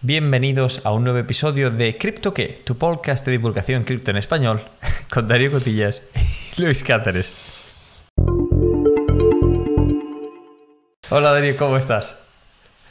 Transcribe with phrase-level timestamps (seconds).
[0.00, 4.62] Bienvenidos a un nuevo episodio de Crypto qué, tu podcast de divulgación cripto en español,
[5.10, 6.04] con Darío Cotillas
[6.56, 7.32] y Luis Cáceres.
[11.10, 12.16] Hola Darío, ¿cómo estás?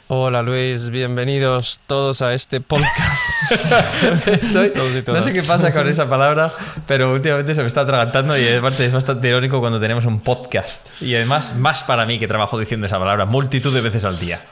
[0.08, 3.52] Hola Luis, bienvenidos todos a este podcast.
[4.26, 4.74] Estoy,
[5.06, 6.52] no sé qué pasa con esa palabra,
[6.86, 10.88] pero últimamente se me está atragantando y aparte es bastante irónico cuando tenemos un podcast.
[11.00, 14.42] Y además, más para mí que trabajo diciendo esa palabra multitud de veces al día.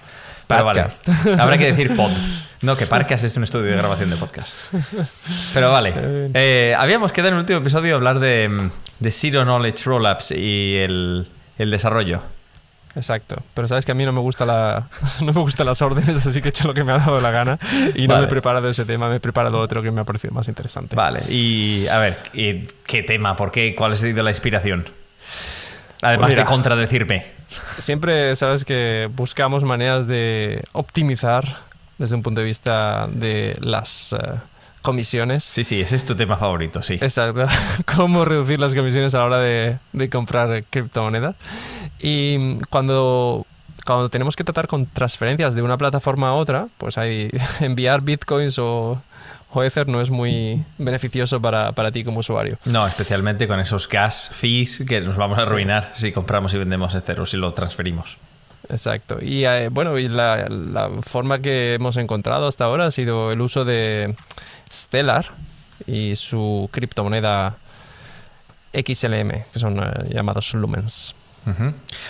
[0.47, 0.85] Pero vale,
[1.39, 2.11] habrá que decir pod.
[2.63, 4.55] No, que Parcas es un estudio de grabación de podcast.
[5.53, 5.93] Pero vale.
[6.35, 11.29] Eh, habíamos quedado en el último episodio hablar de, de Zero Knowledge Rollups y el,
[11.59, 12.23] el desarrollo.
[12.95, 14.89] Exacto, pero sabes que a mí no me gusta la
[15.21, 17.31] no me gustan las órdenes, así que he hecho lo que me ha dado la
[17.31, 17.59] gana
[17.95, 18.23] y no Vale.
[18.23, 20.97] me he preparado ese tema, me he preparado otro que me ha parecido más interesante.
[20.97, 23.37] Vale, y a ver, ¿y ¿qué tema?
[23.37, 23.75] ¿Por qué?
[23.75, 24.87] ¿Cuál ha sido la inspiración?
[26.03, 26.43] Además Pues mira.
[26.43, 27.25] de contradecirme.
[27.79, 31.61] Siempre sabes que buscamos maneras de optimizar
[31.99, 34.19] desde un punto de vista de las eh,
[34.83, 35.45] comisiones.
[35.45, 36.95] Sí, sí, ese es tu tema favorito, sí.
[36.95, 37.47] Exacto.
[37.97, 41.35] Cómo reducir las comisiones a la hora de, de comprar criptomonedas.
[42.01, 43.47] Y cuando,
[43.87, 48.59] cuando tenemos que tratar con transferencias de una plataforma a otra, pues hay enviar bitcoins
[48.59, 49.01] o,
[49.57, 52.59] o Ether no es muy beneficioso para, para ti como usuario.
[52.67, 56.95] No, especialmente con esos gas fees que nos vamos a arruinar si compramos y vendemos
[56.95, 58.19] Ether o si lo transferimos.
[58.69, 59.19] Exacto.
[59.23, 63.41] Y eh, bueno, y la, la forma que hemos encontrado hasta ahora ha sido el
[63.41, 64.15] uso de
[64.71, 65.31] Stellar
[65.87, 67.57] y su criptomoneda
[68.75, 71.15] XLM, que son eh, llamados lumens.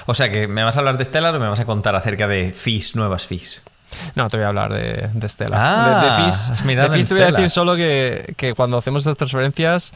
[0.07, 2.27] O sea que me vas a hablar de Stellar o me vas a contar acerca
[2.27, 3.63] de fees, nuevas fees.
[4.15, 5.61] No, te voy a hablar de, de Stellar.
[5.61, 9.93] Ah, de, de fees te voy a decir solo que, que cuando hacemos estas transferencias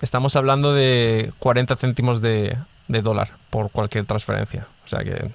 [0.00, 2.56] estamos hablando de 40 céntimos de,
[2.88, 4.66] de dólar por cualquier transferencia.
[4.84, 5.30] O sea que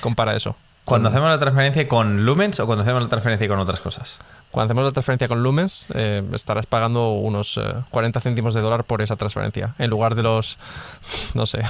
[0.00, 0.56] compara eso.
[0.84, 4.20] ¿Cuando hacemos la transferencia con Lumens o cuando hacemos la transferencia con otras cosas?
[4.50, 8.84] Cuando hacemos la transferencia con Lumens, eh, estarás pagando unos eh, 40 céntimos de dólar
[8.84, 10.58] por esa transferencia, en lugar de los,
[11.34, 11.62] no sé,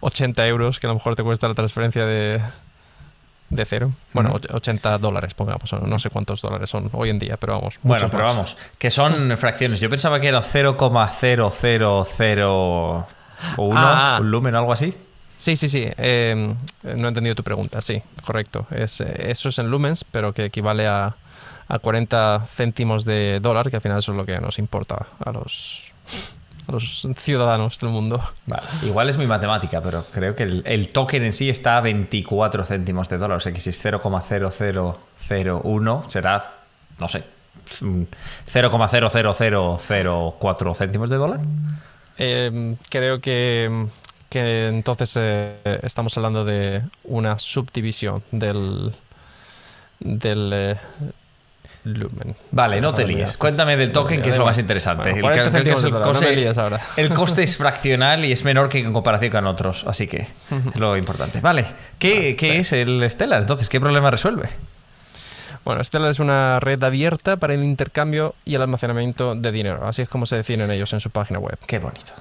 [0.00, 2.42] 80 euros que a lo mejor te cuesta la transferencia de,
[3.50, 3.92] de cero.
[4.12, 7.54] Bueno, och- 80 dólares, pongamos, o no sé cuántos dólares son hoy en día, pero
[7.58, 7.78] vamos.
[7.82, 8.34] Bueno, pero más.
[8.34, 9.80] vamos, que son fracciones.
[9.80, 13.06] Yo pensaba que era 0,0001
[13.76, 14.18] Ah.
[14.20, 14.94] un lumen o algo así.
[15.38, 15.86] Sí, sí, sí.
[15.96, 17.80] eh, no he entendido tu pregunta.
[17.80, 18.66] Sí, correcto.
[18.70, 21.14] Es, eh, eso es en lumens, pero que equivale a,
[21.68, 25.30] a 40 céntimos de dólar, que al final eso es lo que nos importa a
[25.30, 25.92] los,
[26.68, 28.20] a los ciudadanos del mundo.
[28.46, 28.62] Vale.
[28.82, 32.62] Igual es mi matemática, pero creo que el, el token en sí está a 24
[32.64, 33.38] céntimos de dólar.
[33.38, 36.52] O sea que si es 0,0001 será,
[37.00, 37.24] no sé,
[37.80, 38.02] mm,
[38.46, 41.40] 0,00004 céntimos de dólar.
[42.18, 43.86] Eh, creo que,
[44.28, 48.92] que entonces eh, estamos hablando de una subdivisión del,
[50.00, 50.76] del eh,
[51.94, 52.34] lumen.
[52.50, 53.36] Vale, no te líes.
[53.36, 55.10] Cuéntame del token, que es lo más interesante.
[55.12, 56.80] Bueno, El que 40 creo que es céntimos de el dólar, no coste- ahora.
[56.96, 60.30] El coste es fraccional y es menor que en comparación con otros, así que es
[60.76, 61.40] lo importante.
[61.40, 61.64] Vale,
[61.98, 63.40] ¿qué, qué es el Stellar?
[63.42, 64.48] Entonces, ¿qué problema resuelve?
[65.64, 69.86] Bueno, Stellar es una red abierta para el intercambio y el almacenamiento de dinero.
[69.86, 71.58] Así es como se definen ellos en su página web.
[71.66, 72.12] Qué bonito.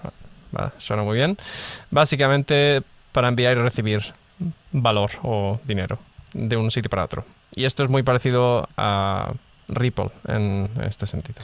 [0.51, 0.72] ¿vale?
[0.78, 1.38] Suena muy bien.
[1.91, 2.81] Básicamente
[3.13, 4.01] para enviar y recibir
[4.72, 5.97] valor o dinero
[6.34, 7.25] de un sitio para otro.
[7.55, 9.31] Y esto es muy parecido a
[9.67, 11.41] Ripple en este sentido.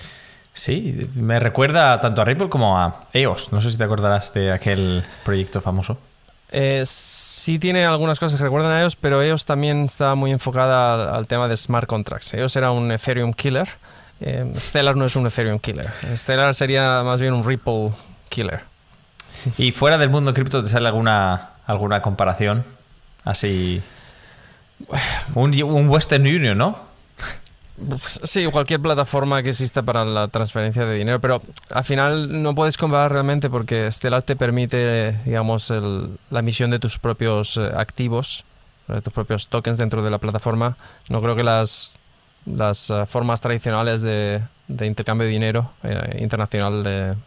[0.53, 3.51] Sí, me recuerda tanto a Ripple como a EOS.
[3.51, 5.97] No sé si te acordarás de aquel proyecto famoso.
[6.51, 10.93] Eh, sí tiene algunas cosas que recuerdan a EOS, pero EOS también está muy enfocada
[10.93, 12.33] al, al tema de smart contracts.
[12.35, 13.67] EOS era un Ethereum killer.
[14.21, 15.89] Eh, Stellar no es un Ethereum killer.
[16.15, 17.91] Stellar sería más bien un Ripple
[18.29, 18.61] killer.
[19.57, 22.63] ¿Y fuera del mundo cripto te sale alguna, alguna comparación?
[23.25, 23.81] Así.
[25.33, 26.92] Un, un Western Union, ¿no?
[27.97, 31.41] Sí, cualquier plataforma que exista para la transferencia de dinero, pero
[31.71, 36.79] al final no puedes comparar realmente porque Stellar te permite, digamos, el- la emisión de
[36.79, 38.45] tus propios eh, activos,
[38.87, 40.77] de tus propios tokens dentro de la plataforma.
[41.09, 41.93] No creo que las,
[42.45, 47.17] las eh, formas tradicionales de, intercambio de dinero eh, internacional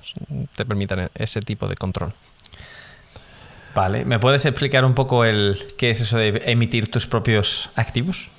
[0.54, 2.12] te permitan ese tipo de control.
[3.74, 8.30] Vale, ¿me puedes explicar un poco el qué es eso de emitir tus propios activos?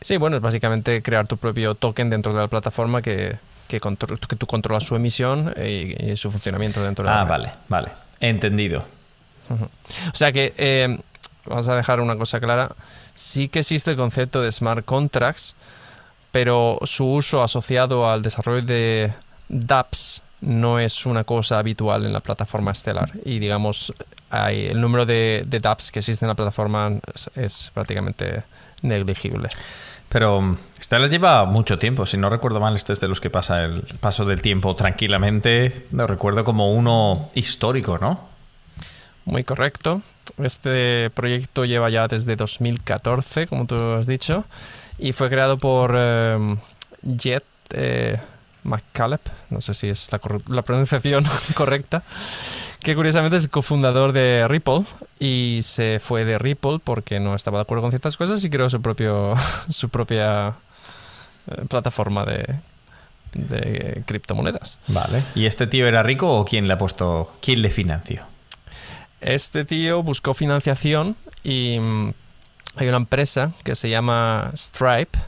[0.00, 3.36] Sí, bueno, es básicamente crear tu propio token dentro de la plataforma que,
[3.68, 7.24] que, contro- que tú controlas su emisión y, y su funcionamiento dentro de la Ah,
[7.24, 7.90] vale, vale.
[8.20, 8.84] Entendido.
[9.50, 10.98] O sea que, eh,
[11.46, 12.70] vamos a dejar una cosa clara,
[13.14, 15.54] sí que existe el concepto de smart contracts,
[16.30, 19.12] pero su uso asociado al desarrollo de
[19.48, 23.10] dApps no es una cosa habitual en la plataforma Stellar.
[23.24, 23.92] Y digamos,
[24.30, 28.42] hay, el número de, de dApps que existen en la plataforma es, es prácticamente
[28.82, 29.48] negligible.
[30.08, 33.64] Pero Stellar lleva mucho tiempo, si no recuerdo mal, este es de los que pasa
[33.64, 35.86] el paso del tiempo tranquilamente.
[35.90, 38.28] Lo recuerdo como uno histórico, ¿no?
[39.24, 40.02] Muy correcto.
[40.36, 44.44] Este proyecto lleva ya desde 2014, como tú has dicho,
[44.98, 46.56] y fue creado por eh,
[47.02, 48.18] Jet eh,
[49.50, 50.10] no sé si es
[50.48, 51.24] la pronunciación
[51.54, 52.02] correcta,
[52.82, 54.84] que curiosamente es el cofundador de Ripple
[55.18, 58.68] y se fue de Ripple porque no estaba de acuerdo con ciertas cosas y creó
[58.70, 59.34] su, propio,
[59.68, 60.54] su propia
[61.46, 62.56] eh, plataforma de,
[63.32, 64.78] de criptomonedas.
[64.88, 65.22] Vale.
[65.34, 68.24] ¿Y este tío era rico o quién le ha puesto, quién le financió?
[69.20, 72.12] Este tío buscó financiación y mm,
[72.76, 75.18] hay una empresa que se llama Stripe,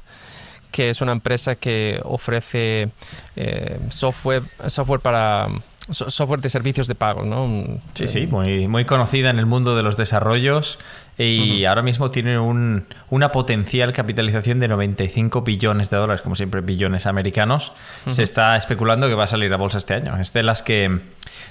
[0.73, 2.91] que es una empresa que ofrece
[3.37, 5.49] eh, software, software para
[5.91, 7.81] software de servicios de pago, ¿no?
[7.93, 10.79] Sí, sí, muy, muy conocida en el mundo de los desarrollos
[11.19, 16.63] y ahora mismo tiene un, una potencial capitalización de 95 billones de dólares, como siempre
[16.63, 17.73] billones americanos.
[18.09, 20.17] Se está especulando que va a salir a bolsa este año.
[20.17, 21.01] Es de las que,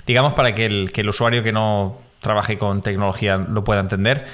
[0.08, 4.26] digamos, para que el, que el usuario que no trabaje con tecnología lo pueda entender,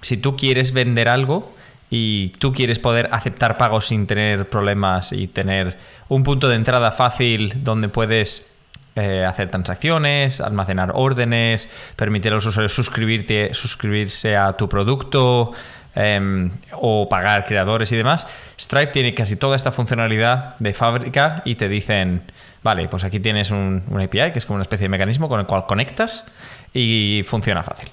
[0.00, 1.54] si tú quieres vender algo
[1.90, 5.76] y tú quieres poder aceptar pagos sin tener problemas y tener
[6.08, 8.51] un punto de entrada fácil donde puedes
[8.94, 15.50] eh, hacer transacciones, almacenar órdenes, permitir a los usuarios suscribirte, suscribirse a tu producto
[15.94, 18.26] em, o pagar creadores y demás.
[18.58, 22.22] Stripe tiene casi toda esta funcionalidad de fábrica y te dicen,
[22.62, 25.40] vale, pues aquí tienes un, un API que es como una especie de mecanismo con
[25.40, 26.24] el cual conectas
[26.74, 27.90] y funciona fácil.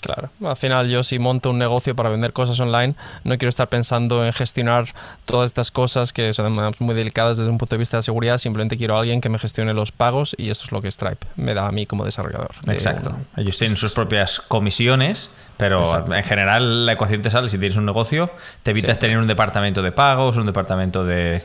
[0.00, 2.94] Claro, al final yo si monto un negocio para vender cosas online,
[3.24, 4.86] no quiero estar pensando en gestionar
[5.24, 8.76] todas estas cosas que son muy delicadas desde un punto de vista de seguridad, simplemente
[8.76, 11.54] quiero a alguien que me gestione los pagos y eso es lo que Stripe me
[11.54, 12.50] da a mí como desarrollador.
[12.68, 13.16] Exacto.
[13.36, 15.82] Ellos tienen sus propias comisiones, pero
[16.14, 18.30] en general la ecuación te sale, si tienes un negocio,
[18.62, 21.42] te evitas tener un departamento de pagos, un departamento de...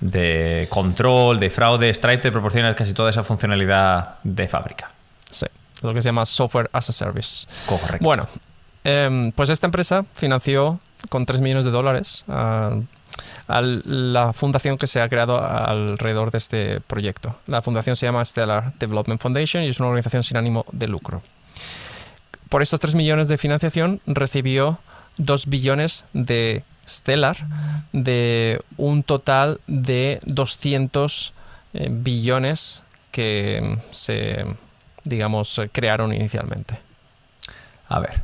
[0.00, 1.92] de control, de fraude.
[1.92, 4.92] Stripe te proporciona casi toda esa funcionalidad de fábrica.
[5.82, 7.46] Lo que se llama Software as a Service.
[7.66, 8.04] Correcto.
[8.04, 8.26] Bueno,
[8.84, 12.76] em, pues esta empresa financió con 3 millones de dólares a,
[13.48, 17.36] la fundación que se ha creado alrededor de este proyecto.
[17.46, 21.22] La fundación se llama Stellar Development Foundation y es una organización sin ánimo de lucro.
[22.48, 24.78] Por estos 3 millones de financiación recibió
[25.16, 27.36] 2 billones de Stellar
[27.92, 31.32] de un total de 200
[31.74, 34.46] eh, billones que se
[35.08, 36.78] digamos, eh, crearon inicialmente.
[37.88, 38.20] A ver,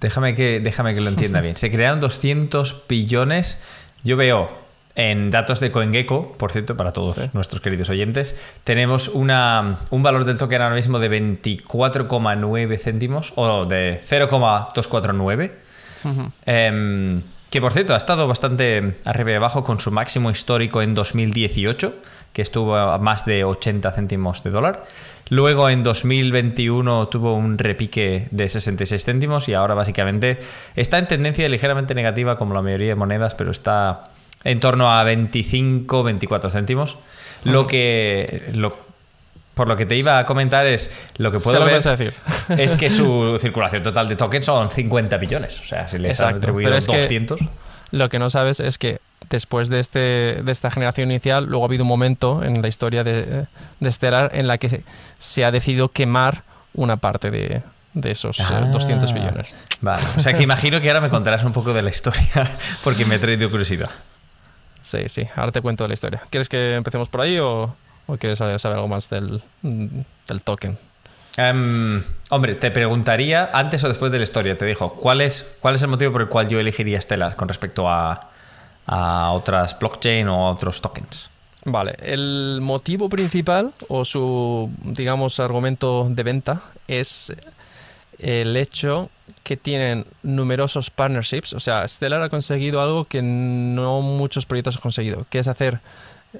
[0.00, 1.56] déjame que, déjame que lo entienda bien.
[1.56, 3.62] Se crearon 200 billones.
[4.04, 4.62] Yo veo
[4.94, 10.24] en datos de CoinGecko, por cierto, para todos nuestros queridos oyentes, tenemos una, un valor
[10.24, 15.52] del token ahora mismo de 24,9 céntimos o de 0,249.
[16.46, 20.94] Em, que por cierto ha estado bastante arriba y abajo con su máximo histórico en
[20.94, 21.94] 2018,
[22.32, 24.84] que estuvo a más de 80 céntimos de dólar.
[25.28, 30.38] Luego en 2021 tuvo un repique de 66 céntimos y ahora básicamente
[30.76, 34.04] está en tendencia ligeramente negativa como la mayoría de monedas, pero está
[34.44, 36.98] en torno a 25, 24 céntimos.
[37.44, 38.52] Lo que...
[39.54, 42.14] por lo que te iba a comentar es lo que puedo ver decir.
[42.58, 45.60] es que su circulación total de tokens son 50 billones.
[45.60, 47.40] O sea, si le han atribuido 200.
[47.90, 48.98] Lo que no sabes es que
[49.32, 49.98] después de, este,
[50.42, 53.46] de esta generación inicial, luego ha habido un momento en la historia de,
[53.80, 54.84] de Stellar en la que
[55.18, 56.42] se, ha decidido quemar
[56.74, 57.62] una parte de,
[58.04, 59.54] esos 200 eh, billones.
[59.54, 62.58] Ah, vale, o sea que imagino que ahora me contarás un poco de la historia
[62.84, 63.90] porque me he traído curiosidad.
[64.82, 66.22] Sí, sí, ahora te cuento de la historia.
[66.28, 67.74] ¿Quieres que empecemos por ahí o,
[68.18, 70.76] quieres saber, algo más del, del token?
[71.38, 75.76] Em, hombre, te preguntaría antes o después de la historia, te dijo, ¿cuál es, ¿cuál
[75.76, 78.31] es el motivo por el cual yo elegiría Stellar con respecto a,
[78.86, 81.30] a otras blockchain o a otros tokens.
[81.64, 87.32] Vale, el motivo principal o su, digamos, argumento de venta es
[88.18, 89.10] el hecho
[89.44, 91.52] que tienen numerosos partnerships.
[91.52, 95.80] O sea, Stellar ha conseguido algo que no muchos proyectos han conseguido, que es hacer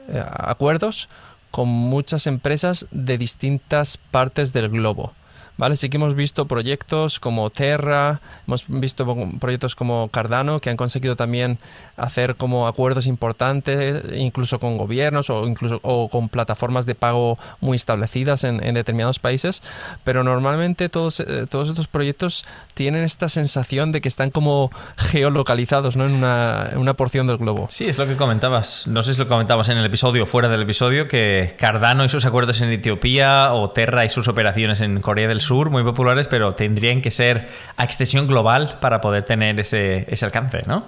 [0.08, 1.08] eh, acuerdos
[1.50, 5.12] con muchas empresas de distintas partes del globo.
[5.56, 5.76] ¿Vale?
[5.76, 9.06] Sí que hemos visto proyectos como Terra, hemos visto
[9.40, 11.58] proyectos como Cardano que han conseguido también
[11.96, 17.76] hacer como acuerdos importantes, incluso con gobiernos o incluso o con plataformas de pago muy
[17.76, 19.62] establecidas en, determinados países,
[20.02, 25.96] pero normalmente todos, eh, todos estos proyectos tienen esta sensación de que están como geolocalizados
[25.96, 26.06] ¿no?
[26.06, 27.66] en, una, en una porción del globo.
[27.68, 30.48] Sí, es lo que comentabas, no sé si lo comentabas en el episodio o fuera
[30.48, 35.00] del episodio, que Cardano y sus acuerdos en Etiopía o Terra y sus operaciones en
[35.00, 39.58] Corea del Sur, muy populares, pero tendrían que ser a extensión global para poder tener
[39.60, 40.84] ese, ese alcance, ¿no?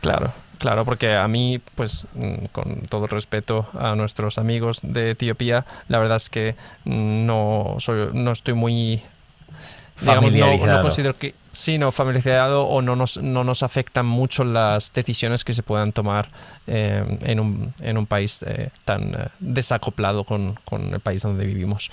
[0.00, 5.64] Claro, claro, porque a mí, pues, mm, con todo respeto a nuestros amigos de Etiopía,
[5.88, 9.02] la verdad es que no, soy, no estoy muy
[9.96, 10.76] familiarizado.
[10.76, 15.42] no, considero que sí, no familiarizado o no nos, no nos afectan mucho las decisiones
[15.42, 16.28] que se puedan tomar
[16.66, 21.46] eh, en, un, en, un, país eh, tan eh, desacoplado con, con, el país donde
[21.46, 21.90] vivimos.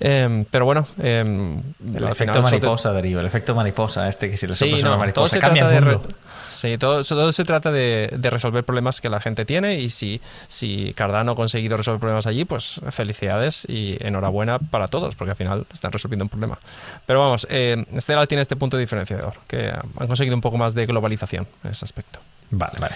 [0.00, 1.60] Em, pero bueno, em,
[1.94, 4.98] el efecto mariposa, Darío, el efecto mariposa, este que si le sí, soplas no, una
[4.98, 6.08] mariposa cambia el de mundo.
[6.52, 10.20] Sí, todo, todo se trata de, de, resolver problemas que la gente tiene y si,
[10.46, 15.36] si Cardano ha conseguido resolver problemas allí, pues felicidades y enhorabuena para todos, porque al
[15.36, 16.58] final están resolviendo un problema.
[17.06, 20.86] Pero vamos, eh, Stellar tiene este punto diferenciador, que han conseguido un poco más de
[20.86, 22.20] globalización en ese aspecto.
[22.50, 22.94] Vale, vale.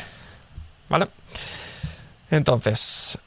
[0.88, 1.07] Vale.
[2.31, 3.19] Entonces...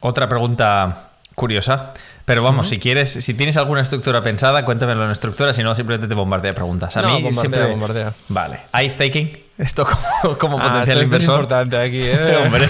[0.00, 1.92] Otra pregunta curiosa.
[2.24, 2.70] Pero vamos, uh -huh.
[2.70, 6.52] si quieres, si tienes alguna estructura pensada, cuéntamelo en estructura, si no, simplemente te bombardea
[6.52, 6.96] preguntas.
[6.96, 7.66] A no, mí bombardea, siempre.
[7.66, 8.12] Bombardea.
[8.28, 8.60] Vale.
[8.72, 9.38] ¿Hay staking?
[9.58, 11.34] Esto como, como ah, potencial esto inversor.
[11.34, 12.36] Es importante aquí, ¿eh?
[12.44, 12.66] Hombre,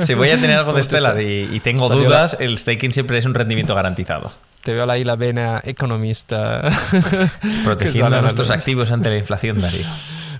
[0.00, 3.18] si voy a tener algo de Stellar y, y tengo salió dudas, el staking siempre
[3.18, 4.30] es un rendimiento garantizado.
[4.62, 6.70] Te veo ahí la vena economista.
[7.64, 9.86] Protegiendo a nuestros activos ante la inflación, Darío.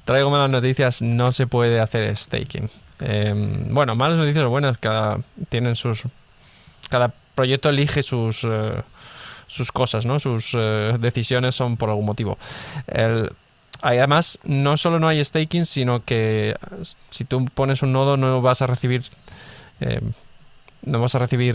[0.04, 2.70] Traigo malas noticias, no se puede hacer staking.
[3.00, 3.32] Eh,
[3.70, 5.18] bueno, malas noticias o buenas, cada
[5.48, 6.04] tienen sus.
[6.90, 8.82] Cada proyecto elige sus eh,
[9.46, 10.18] sus cosas, ¿no?
[10.18, 12.36] Sus eh, decisiones son por algún motivo.
[12.88, 13.30] El-
[13.80, 16.54] además, no solo no hay staking, sino que
[17.10, 19.02] si tú pones un nodo no vas a recibir
[19.80, 20.00] eh,
[20.82, 21.54] no vas a recibir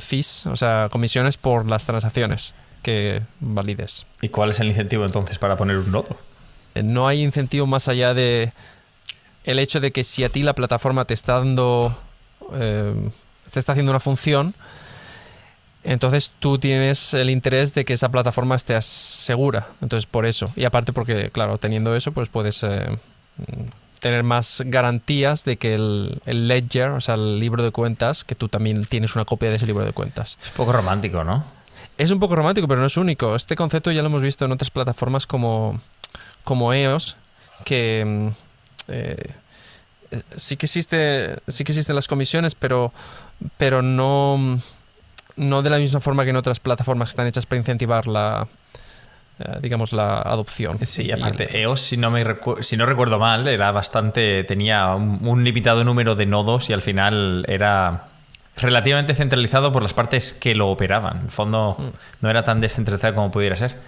[0.00, 4.06] fees, o sea, comisiones por las transacciones que valides.
[4.22, 6.16] ¿Y cuál es el incentivo entonces para poner un nodo?
[6.74, 8.50] No hay incentivo más allá de
[9.44, 11.96] el hecho de que si a ti la plataforma te está dando
[12.58, 13.10] eh,
[13.52, 14.54] te está haciendo una función
[15.84, 20.64] entonces tú tienes el interés de que esa plataforma esté segura entonces por eso y
[20.64, 22.98] aparte porque claro teniendo eso pues puedes eh,
[24.00, 28.34] tener más garantías de que el, el ledger o sea el libro de cuentas que
[28.34, 31.60] tú también tienes una copia de ese libro de cuentas Es un poco romántico, ¿no?
[32.00, 33.34] es un poco romántico, pero no es único.
[33.34, 35.78] Este concepto ya lo hemos visto en otras plataformas como,
[36.44, 37.18] como EOS,
[37.64, 38.28] que mm,
[38.88, 39.34] eh,
[40.34, 42.94] sí que existe, sí que existen las comisiones, pero,
[43.58, 44.58] pero no,
[45.40, 48.46] no de la misma forma que en otras plataformas que están hechas para incentivar la
[49.38, 50.78] eh, digamos la adopción.
[50.84, 54.44] Sí, aparte, EOS, si no, me recu- si no recuerdo mal, era bastante.
[54.44, 58.04] tenía un, un limitado número de nodos y al final era
[58.56, 61.16] relativamente centralizado por las partes que lo operaban.
[61.18, 61.88] En el fondo, Hmm.
[62.20, 63.78] no era tan descentralizado como pudiera ser.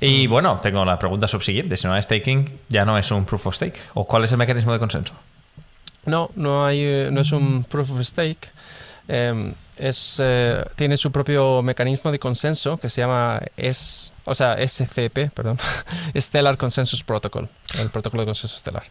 [0.00, 3.48] Y bueno, tengo la pregunta subsiguiente: si no hay staking, ya no es un proof
[3.48, 3.80] of stake.
[3.94, 5.14] ¿O cuál es el mecanismo de consenso?
[6.06, 8.48] No, no hay, eh, no es un proof of stake.
[9.12, 14.56] Eh, es, eh, tiene su propio mecanismo de consenso que se llama S, o sea,
[14.56, 15.58] SCP, perdón,
[16.16, 17.48] Stellar Consensus Protocol,
[17.78, 18.84] el protocolo de consenso estelar.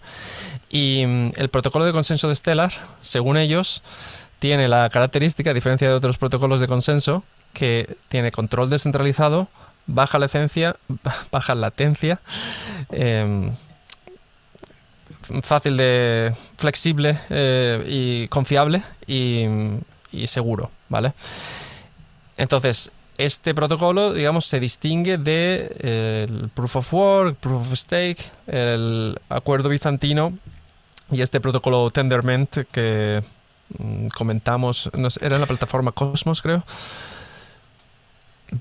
[0.69, 2.71] Y mm, el protocolo de consenso de Stellar,
[3.01, 3.83] según ellos,
[4.39, 7.23] tiene la característica, a diferencia de otros protocolos de consenso,
[7.53, 9.47] que tiene control descentralizado,
[9.85, 10.75] baja latencia,
[11.31, 12.19] baja latencia,
[12.91, 13.51] em,
[15.43, 19.45] fácil de flexible eh, y confiable y,
[20.11, 21.13] y seguro, ¿vale?
[22.37, 28.23] Entonces, este protocolo, digamos, se distingue de eh, el Proof of Work, Proof of Stake,
[28.47, 30.37] el acuerdo bizantino
[31.11, 33.21] y este protocolo Tenderment que
[33.77, 36.63] mm, comentamos, no sé, era en la plataforma Cosmos, creo.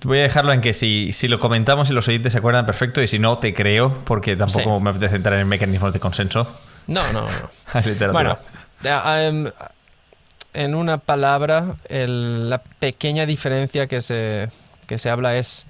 [0.05, 3.01] Voy a dejarlo en que si, si lo comentamos y los oyentes se acuerdan perfecto,
[3.01, 4.83] y si no, te creo, porque tampoco Sí.
[4.83, 6.47] me apetece entrar en mecanismos de consenso.
[6.89, 7.51] No, no, no.
[7.79, 8.39] Es literatura.
[8.83, 9.51] Bueno, em,
[10.65, 14.49] en una palabra, el- la pequeña diferencia que se,
[14.87, 15.67] que se habla es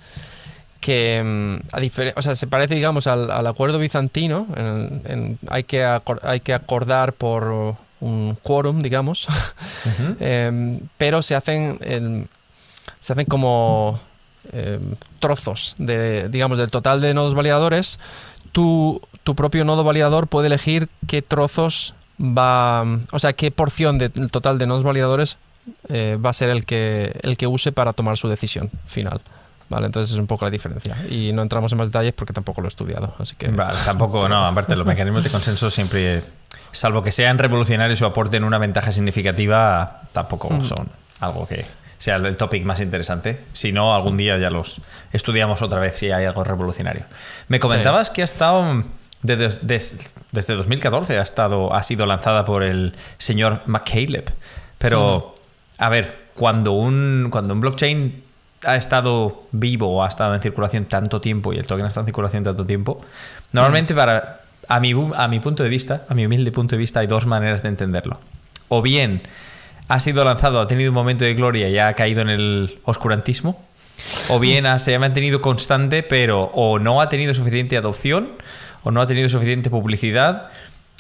[0.80, 1.80] que em, a
[2.16, 4.47] o sea, se parece, digamos, al, al acuerdo bizantino.
[4.57, 5.85] en- en- hay, que
[6.23, 9.26] hay que acordar por un quórum, digamos,
[10.21, 12.28] em, pero se hacen,
[13.00, 13.99] se hacen como
[14.52, 17.99] em, trozos de, digamos, del total de nodos validadores.
[18.52, 24.31] Tu, tu propio nodo validador puede elegir qué trozos va, o sea, qué porción del
[24.31, 25.39] total de nodos validadores
[25.89, 29.21] eh, va a ser el que, el que use para tomar su decisión final.
[29.69, 30.97] Vale, entonces es un poco la diferencia.
[31.11, 33.15] Y no entramos en más detalles porque tampoco lo he estudiado.
[33.19, 33.49] Así que.
[33.49, 36.23] Vale, tampoco, no, aparte los mecanismos de consenso siempre,
[36.73, 40.65] salvo que sean revolucionarios o aporten una ventaja significativa, tampoco Mm.
[40.65, 40.89] son
[41.21, 41.67] algo que
[41.99, 43.45] sea el topic más interesante.
[43.53, 44.81] Si no, algún día ya los
[45.13, 47.05] estudiamos otra vez si hay algo revolucionario.
[47.49, 48.85] Me comentabas que ha estado
[49.23, 54.31] desde, des- desde 2014 ha estado ha sido lanzada por el señor McCaleb.
[54.79, 55.35] Pero
[55.79, 58.23] a ver, cuando un cuando un blockchain
[58.65, 62.03] ha estado vivo o ha estado en circulación tanto tiempo y el token ha estado
[62.03, 63.01] en circulación tanto tiempo,
[63.53, 67.01] normalmente para a mi, a mi punto de vista, a mi humilde punto de vista,
[67.01, 68.21] hay dos maneras de entenderlo.
[68.69, 69.23] O bien
[69.89, 73.65] ha sido lanzado, ha tenido un momento de gloria y ha caído en el oscurantismo,
[74.29, 78.33] o bien se ha mantenido constante, pero o no ha tenido suficiente adopción,
[78.83, 80.49] o no ha tenido suficiente publicidad,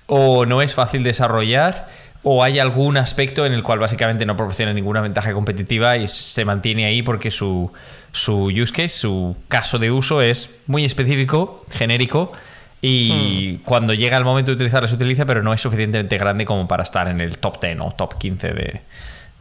[0.06, 1.88] o no es fácil desarrollar,
[2.22, 6.44] o hay algún aspecto en el cual básicamente no proporciona ninguna ventaja competitiva y se
[6.44, 7.72] mantiene ahí porque su,
[8.12, 12.32] su use case, su caso de uso es muy específico, genérico,
[12.80, 13.64] y hmm.
[13.64, 16.82] cuando llega el momento de utilizarlo se utiliza, pero no es suficientemente grande como para
[16.82, 18.80] estar en el top 10 o top 15 de,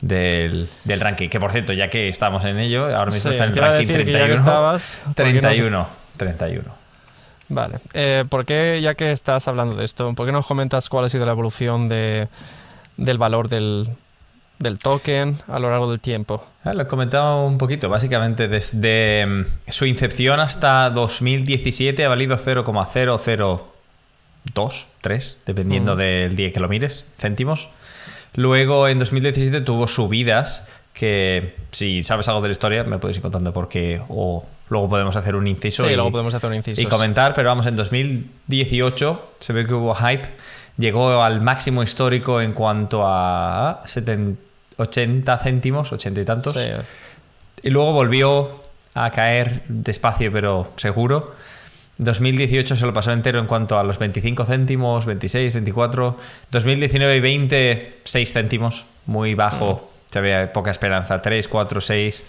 [0.01, 1.29] del, ranking.
[1.29, 4.79] Que por cierto, ya que estamos en ello, ahora mismo está en el ranking 31.
[5.13, 5.87] 31.
[6.17, 6.76] 31.
[7.49, 7.77] Vale.
[7.93, 11.09] Eh, ¿Por qué, ya que estás hablando de esto, por qué nos comentas cuál ha
[11.09, 12.27] sido la evolución de,
[12.97, 13.89] del valor del,
[14.59, 16.43] del token a lo largo del tiempo.
[16.63, 17.89] Ah, lo he comentado un poquito.
[17.89, 26.59] Básicamente, desde mm, su incepción hasta 2017 ha valido 0,002, 3, dependiendo del día que
[26.59, 27.69] lo mires, céntimos.
[28.33, 33.21] Luego, en 2017 tuvo subidas que, si sabes algo de la historia, me puedes ir
[33.21, 35.89] contando por qué o luego podemos hacer un inciso.
[35.89, 36.81] y, luego podemos hacer un inciso.
[36.81, 40.27] Y comentar, pero vamos, en 2018 se ve que hubo hype
[40.77, 43.83] llegó al máximo histórico en cuanto a
[44.77, 46.57] 80 céntimos, 80 y tantos.
[47.63, 48.63] Y luego volvió
[48.93, 51.35] a caer despacio pero seguro.
[51.99, 56.17] 2018 se lo pasó entero en cuanto a los 25 céntimos, 26, 24.
[56.51, 59.96] 2019 y 20, 6 céntimos, muy bajo.
[60.17, 62.25] Se había poca esperanza, 3, 4, 6.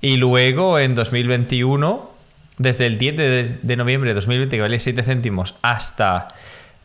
[0.00, 2.10] Y luego en 2021,
[2.58, 6.28] desde el 10 de, de noviembre de 2020, que valía 7 céntimos, hasta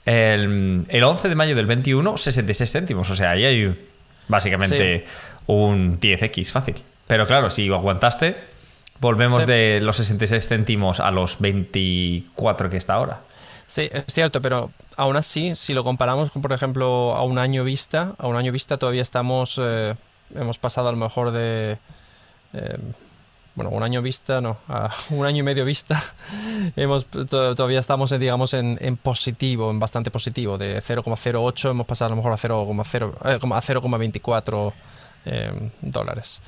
[0.06, 3.10] el, 11 de mayo del 21, 66 céntimos.
[3.10, 3.90] O sea, ahí hay
[4.28, 5.06] básicamente
[5.48, 6.76] un 10x fácil.
[7.08, 8.36] Pero claro, si aguantaste,
[9.00, 13.22] volvemos de los 66 céntimos a los 24 que está ahora.
[13.68, 17.64] Sí, es cierto, pero aún así, si lo comparamos con, por ejemplo, a un año
[17.64, 19.96] vista, a un año vista todavía estamos, eh,
[20.36, 21.78] hemos pasado a lo mejor de
[22.54, 22.78] eh,
[23.56, 24.58] bueno, un año vista, no,
[25.12, 26.04] un año y medio vista,
[26.76, 32.18] hemos, todavía estamos, digamos, en, positivo, en bastante positivo, de 0,08 hemos pasado a lo
[32.18, 34.74] mejor a 0,24
[35.26, 36.42] eh, em, dólares.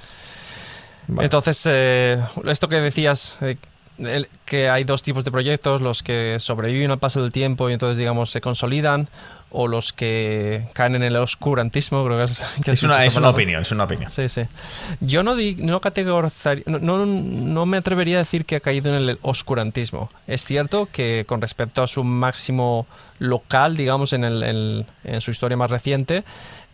[1.19, 3.57] Entonces, eh, esto que decías, eh,
[4.43, 7.97] que hay dos tipos de proyectos, los que sobreviven al paso del tiempo y entonces,
[7.97, 9.07] digamos, se consolidan,
[9.57, 13.61] o los que caen en el oscurantismo, creo que es, es, una, es una, opinión,
[13.61, 14.09] es una opinión.
[14.09, 14.41] Sí, sí.
[14.99, 15.79] Yo no, di, no,
[16.65, 20.09] no, no, me atrevería a decir que ha caído en el oscurantismo.
[20.27, 22.85] Es cierto que con respecto a su máximo
[23.19, 26.25] local, digamos, en, el, en su historia más reciente,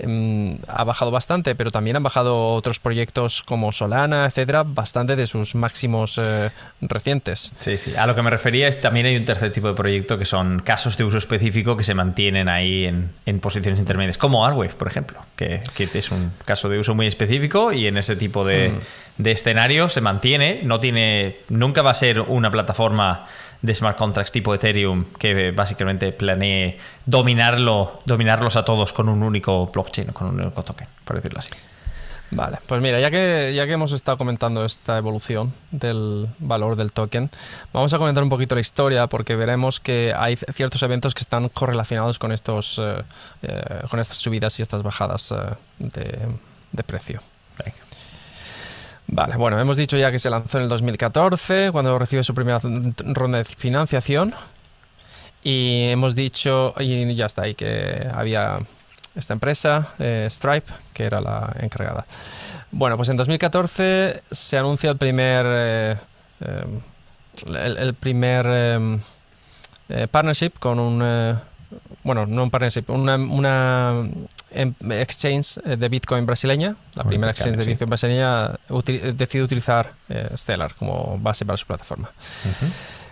[0.04, 5.28] Em, ha bajado bastante, pero también han bajado otros proyectos como Solana, etcétera, bastante de
[5.28, 6.50] sus máximos eh,
[6.82, 7.52] recientes.
[7.58, 7.96] Sí, sí.
[7.96, 10.60] A lo que me refería es también hay un tercer tipo de proyecto que son
[10.62, 15.20] casos de uso específico que se mantienen ahí en, posiciones intermedias, como Arwave, por ejemplo,
[15.36, 19.24] que, es un caso de uso muy específico y en ese tipo de, hmm.
[19.24, 23.26] de escenario se mantiene, no tiene, nunca va a ser una plataforma
[23.62, 29.68] de smart contracts tipo Ethereum que básicamente planee dominarlo, dominarlos a todos con un único
[29.68, 31.52] blockchain, con un único token, por decirlo así.
[32.32, 36.94] Vale, pues mira, ya que, ya que hemos estado comentando esta evolución del valor del
[36.94, 37.30] token,
[37.74, 41.50] vamos a comentar un poquito la historia porque veremos que hay ciertos eventos que están
[41.50, 43.04] correlacionados con, estos, eh,
[43.42, 45.36] eh, con estas subidas y estas bajadas eh,
[45.80, 46.20] de,
[46.72, 47.20] de, precio.
[49.14, 52.60] Vale, bueno, hemos dicho ya que se lanzó en el 2014, cuando recibe su primera
[52.60, 54.34] ronda de financiación.
[55.44, 58.60] Y hemos dicho, y ya está, y que había
[59.14, 62.06] esta empresa, eh, Stripe, que era la encargada.
[62.72, 65.98] Bueno, pues en 2014 se anuncia el primer, eh,
[66.40, 69.02] eh, el, primer
[70.10, 71.38] partnership con un,
[72.04, 77.66] bueno, no un partnership, una, Em, exchange eh, de Bitcoin brasileña, la primera exchange de
[77.66, 78.60] Bitcoin brasileña,
[79.14, 82.12] decide utilizar eh, Stellar como base para su plataforma.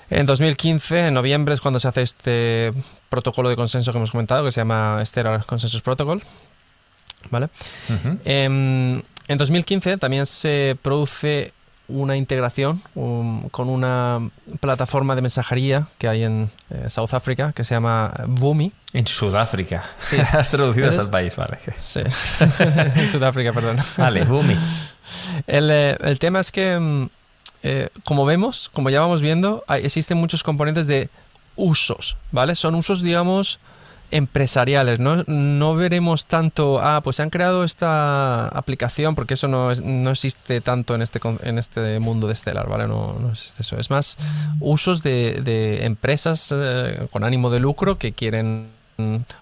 [0.09, 2.71] En 2015, en noviembre, es cuando se hace este
[3.09, 6.21] protocolo de consenso que hemos comentado, que se llama Stellar Consensus Protocol.
[7.29, 7.49] ¿Vale?
[8.25, 11.53] Em, en 2015 también se produce
[11.89, 17.75] una integración con una plataforma de mensajería que hay en eh, South África que se
[17.75, 18.71] llama Boomi.
[18.93, 19.83] En Sudáfrica.
[19.99, 20.17] Sí.
[20.31, 21.57] Has traducido hasta el país, vale.
[21.81, 22.01] Sí.
[22.59, 23.77] en Sudáfrica, perdón.
[23.97, 24.55] Vale, Boomi.
[25.47, 27.09] El, eh, el, tema es que, mm,
[27.63, 31.09] eh, como vemos, como ya vamos viendo, hay, existen muchos componentes de
[31.55, 32.55] usos, ¿vale?
[32.55, 33.59] Son usos, digamos,
[34.11, 34.99] empresariales.
[34.99, 35.23] ¿no?
[35.27, 40.11] no veremos tanto, ah, pues se han creado esta aplicación, porque eso no, es, no
[40.11, 42.87] existe tanto en este, en este mundo de Stellar, ¿vale?
[42.87, 43.77] No, no existe eso.
[43.77, 44.17] Es más
[44.59, 48.78] usos de, de empresas eh, con ánimo de lucro que quieren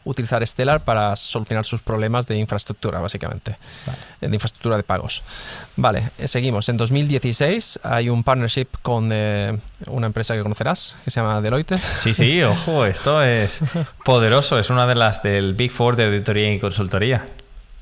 [0.04, 3.58] utilizar Stellar para solucionar sus problemas de infraestructura, básicamente,
[4.22, 5.24] de infraestructura de pagos.
[5.76, 6.70] Vale, eh, seguimos.
[6.70, 11.78] En 2016 hay un partnership con eh, una empresa que conocerás, que se llama Deloitte.
[11.78, 13.62] Sí, sí, ojo, esto es
[14.04, 17.26] poderoso, es una de las del Big Four de auditoría y consultoría.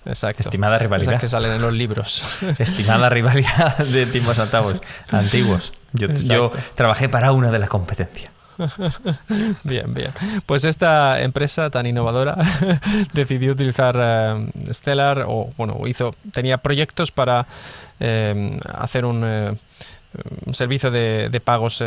[0.05, 0.43] Exacto.
[0.43, 1.13] Estimada rivalidad.
[1.13, 2.23] Esas que salen en los libros.
[2.59, 4.39] Estimada rivalidad de tiempos
[5.09, 5.73] antiguos.
[5.93, 8.31] Yo, yo trabajé para una de la competencia.
[9.63, 10.11] bien, bien.
[10.45, 12.37] Pues esta empresa tan innovadora
[13.13, 17.47] decidió utilizar eh, Stellar o bueno, hizo tenía proyectos para
[17.99, 19.55] eh, hacer un, eh,
[20.53, 21.83] servicio de, pagos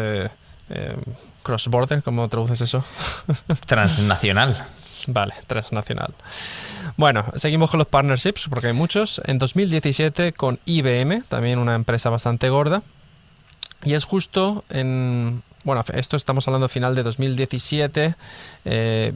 [1.43, 2.85] cross border, ¿cómo traduces eso?
[3.67, 4.67] Transnacional.
[5.07, 6.13] Vale, transnacional.
[6.97, 9.23] Bueno, seguimos con los partnerships porque hay muchos.
[9.25, 12.83] En 2017 con IBM, también una empresa bastante gorda.
[13.85, 18.15] Y es justo en bueno, esto estamos hablando final de 2017.
[18.65, 19.13] Eh,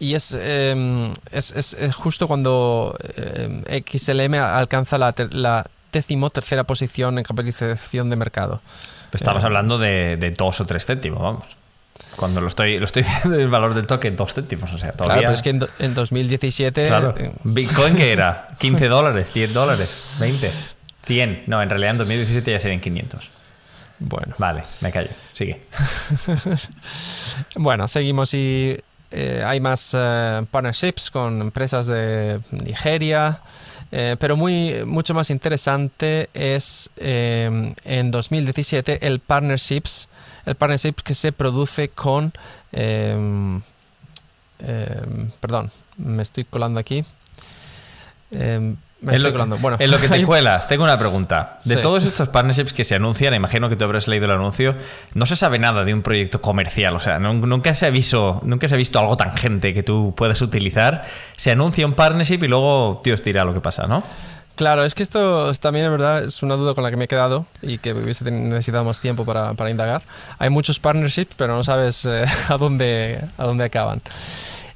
[0.00, 7.18] y em, es, es, es, justo cuando eh, XLM alcanza la, la décimo tercera posición
[7.18, 8.60] en capitalización de mercado.
[9.10, 11.44] Pues estamos eh, hablando de, dos o tres céntimos, vamos.
[12.16, 14.72] Cuando lo estoy, lo estoy viendo el valor del toque, dos céntimos.
[14.72, 15.22] O sea, todavía.
[15.22, 16.84] Claro, pero es que en, en 2017.
[16.84, 17.14] Claro.
[17.44, 18.48] ¿Bitcoin qué era?
[18.60, 19.32] ¿15 dólares?
[19.34, 20.16] ¿10 dólares?
[20.18, 20.50] ¿20?
[21.06, 21.42] ¿100?
[21.46, 23.30] No, en realidad en 2017 ya serían 500.
[23.98, 24.34] Bueno.
[24.38, 25.10] Vale, me callo.
[25.32, 25.60] Sigue.
[27.56, 28.78] bueno, seguimos y
[29.10, 33.40] eh, hay más eh, partnerships con empresas de Nigeria.
[33.90, 40.08] Eh, pero muy, mucho más interesante es en 2017 el partnerships,
[40.44, 42.34] el partnership que se produce con,
[45.40, 47.02] perdón, me estoy colando aquí,
[49.00, 51.60] en lo, que te cuelas, tengo una pregunta.
[51.64, 54.74] De todos estos partnerships que se anuncian, imagino que tú habrás leído el anuncio,
[55.14, 56.96] no se sabe nada de un proyecto comercial.
[56.96, 60.42] O sea, nunca, se ha visto, nunca se ha visto algo tangente que tú puedas
[60.42, 61.04] utilizar.
[61.36, 64.02] Se anuncia un partnership y luego, Dios dirá lo que pasa, ¿no?
[64.56, 67.08] Claro, es que esto también es verdad, es una duda con la que me he
[67.08, 70.02] quedado y que hubiese necesitado más tiempo para, indagar.
[70.40, 74.02] Hay muchos partnerships, pero no sabes eh, a, dónde, a dónde acaban.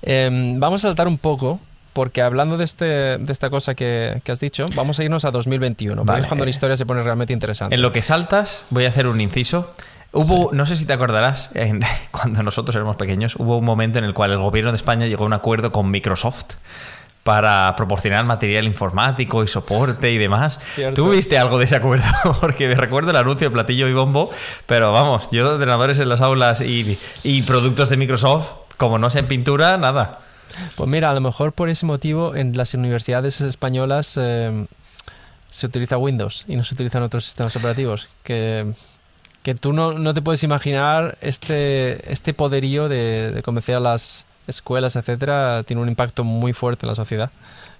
[0.00, 1.58] Em, vamos a saltar un poco
[1.92, 2.84] porque hablando de, este,
[3.18, 6.26] de esta cosa que, has dicho, vamos a irnos a 2021, vale.
[6.26, 7.74] cuando la historia se pone realmente interesante.
[7.74, 9.74] En lo que saltas, voy a hacer un inciso.
[10.12, 11.50] Hubo, no sé si te acordarás,
[12.10, 15.24] cuando nosotros éramos pequeños, hubo un momento en el cual el gobierno de España llegó
[15.24, 16.56] a un acuerdo con Microsoft
[17.22, 20.58] para proporcionar material informático y soporte y demás.
[20.94, 22.04] ¿Tú viste algo de ese acuerdo?
[22.40, 24.30] Porque me recuerdo el anuncio de platillo y bombo,
[24.66, 29.08] pero vamos, yo de ordenadores en las aulas y, y productos de Microsoft, como no
[29.08, 30.21] sé en pintura, nada.
[30.76, 34.66] Pues mira, a lo mejor por ese motivo en las universidades españolas eh,
[35.52, 38.08] se utiliza Windows y no se utilizan otros sistemas operativos.
[38.22, 38.72] Que,
[39.42, 44.96] que tú no, no, te puedes imaginar este, este poderío de, convencer a las escuelas,
[44.96, 47.30] etcétera, tiene un impacto muy fuerte en la sociedad.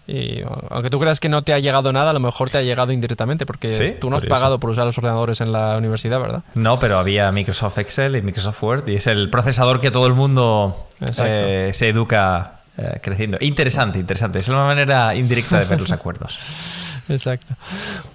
[0.07, 2.63] Y aunque tú creas que no te ha llegado nada, a lo mejor te ha
[2.63, 6.43] llegado indirectamente, porque tú no has pagado por usar los ordenadores en la universidad, ¿verdad?
[6.55, 10.15] No, pero había Microsoft Excel y Microsoft Word, y es el procesador que todo el
[10.15, 10.89] mundo
[11.21, 13.39] eh, se educa eh, creciendo.
[13.41, 14.39] Interesante, interesante.
[14.39, 16.39] Es una manera indirecta de ver los acuerdos.
[17.09, 17.55] Exacto.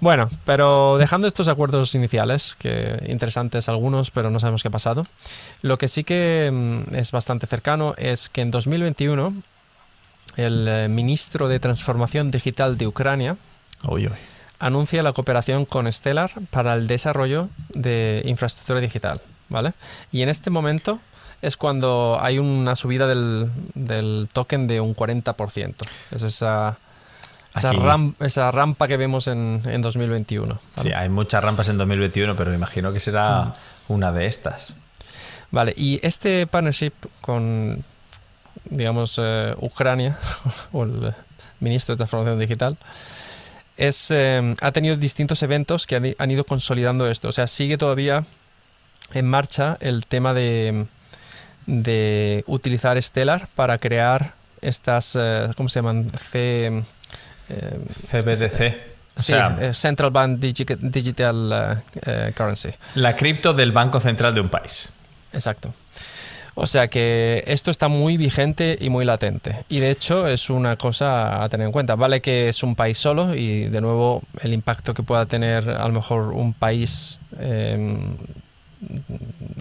[0.00, 5.06] Bueno, pero dejando estos acuerdos iniciales, que interesantes algunos, pero no sabemos qué ha pasado,
[5.62, 9.34] lo que sí que mm, es bastante cercano es que en 2021
[10.36, 13.36] el eh, ministro de Transformación Digital de Ucrania
[14.58, 19.20] anuncia la cooperación con Stellar para el desarrollo de infraestructura digital.
[19.48, 19.72] ¿vale?
[20.12, 21.00] Y en este momento
[21.42, 25.74] es cuando hay una subida del, del token de un 40%.
[26.10, 26.78] Es esa,
[27.54, 30.58] esa, rampa que vemos en, en 2021.
[30.76, 33.92] Sí, hay muchas rampas en 2021, pero me imagino que será mm.
[33.92, 34.74] una de estas.
[35.50, 37.84] Vale, y este partnership con,
[38.68, 40.18] digamos, eh, Ucrania,
[40.72, 41.14] o el
[41.60, 42.76] ministro de Transformación Digital,
[43.76, 47.28] es, eh, ha tenido distintos eventos que han ido consolidando esto.
[47.28, 48.24] O sea, sigue todavía
[49.14, 50.86] en marcha el tema de
[51.68, 56.10] de utilizar Stellar para crear estas, eh, ¿cómo se llaman?
[56.18, 56.82] C,
[57.50, 57.78] eh,
[58.10, 58.88] CBDC.
[59.16, 61.82] Sí, eh, Central Bank Digital
[62.34, 62.70] Currency.
[62.94, 64.90] La cripto del Banco Central de un país.
[65.32, 65.74] Exacto.
[66.54, 69.56] O sea que esto está muy vigente y muy latente.
[69.68, 71.96] Y de hecho es una cosa a tener en cuenta.
[71.96, 75.86] Vale que es un país solo y de nuevo el impacto que pueda tener a
[75.86, 77.20] lo mejor un país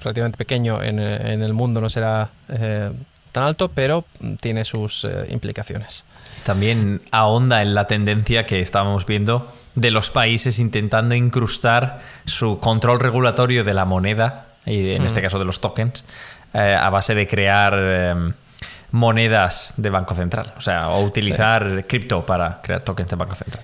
[0.01, 2.91] relativamente pequeño en, el mundo no será eh,
[3.31, 4.05] tan alto, pero
[4.39, 6.05] tiene sus eh, implicaciones.
[6.45, 12.99] También ahonda en la tendencia que estábamos viendo de los países intentando incrustar su control
[12.99, 16.03] regulatorio de la moneda, y en este caso de los tokens,
[16.53, 18.33] eh, a base de crear em,
[18.91, 23.63] monedas de Banco Central, o sea, o utilizar cripto para crear tokens de Banco Central.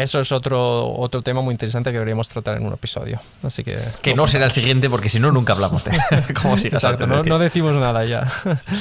[0.00, 3.20] Eso es otro, otro tema muy interesante que deberíamos tratar en un episodio.
[3.42, 3.76] Así que.
[4.00, 5.90] Que no será el siguiente porque si no, nunca hablamos de
[6.40, 8.26] cómo Exacto, no, no, decimos nada ya.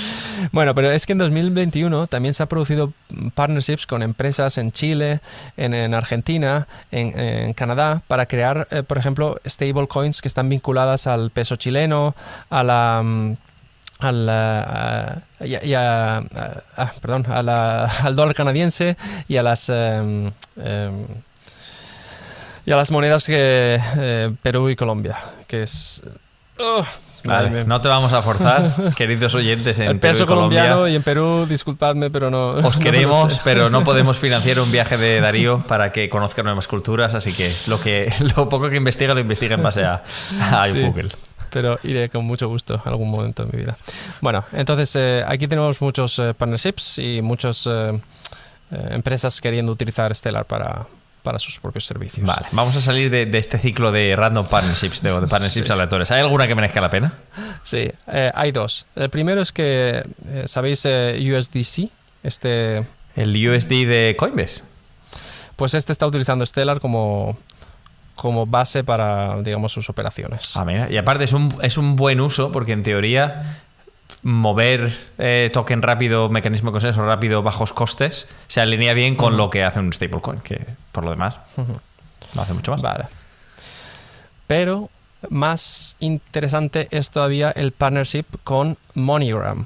[0.54, 2.94] bueno, pero es que en 2021 también se ha producido
[3.36, 5.20] partnerships con empresas en Chile,
[5.58, 11.58] en, Argentina, en, Canadá, para crear, eh, por ejemplo, stablecoins que están vinculadas al peso
[11.58, 12.16] chileno,
[12.50, 13.36] a la
[14.00, 16.24] al, y a,
[17.02, 21.06] perdón, al dólar canadiense y a las em, em,
[22.66, 26.04] y a las monedas que eh, Perú y Colombia, que es
[26.60, 26.86] oh,
[27.66, 32.10] no te vamos a forzar, queridos oyentes en El peso colombiano y en Perú, disculpadme,
[32.10, 32.50] pero no.
[32.50, 37.16] Os queremos, pero no podemos financiar un viaje de Darío para que conozca nuevas culturas,
[37.16, 40.04] así que lo que lo poco que investiga lo investiga en base a,
[40.74, 41.10] Google
[41.52, 43.78] pero iré con mucho gusto en algún momento de mi vida.
[44.22, 48.00] Bueno, entonces eh, aquí tenemos muchos eh, partnerships y muchas eh,
[48.92, 50.88] empresas queriendo utilizar Stellar para,
[51.24, 52.26] para sus propios servicios.
[52.26, 56.12] Vale, vamos a salir de, este ciclo de random partnerships, de, de partnerships aleatorios.
[56.12, 57.14] ¿Hay alguna que merezca la pena?
[57.64, 58.86] Sí, hay dos.
[58.96, 60.04] El primero es que,
[60.46, 61.90] ¿sabéis USDC?
[62.24, 62.86] Este...
[63.16, 64.64] ¿El USD de Coinbase?
[65.56, 67.38] Pues este está utilizando Stellar como
[68.22, 70.56] como base para, digamos, sus operaciones.
[70.58, 70.90] Ah, mira.
[70.92, 73.62] Y aparte es un, es un buen uso porque en teoría
[74.24, 79.50] mover eh, token rápido, mecanismo de consenso rápido, bajos costes, se alinea bien con lo
[79.50, 81.38] que hace un stablecoin, que por lo demás
[82.34, 82.82] no hace mucho más.
[82.82, 83.06] Vale.
[84.48, 84.90] Pero
[85.30, 89.66] más interesante es todavía el partnership con MoneyGram.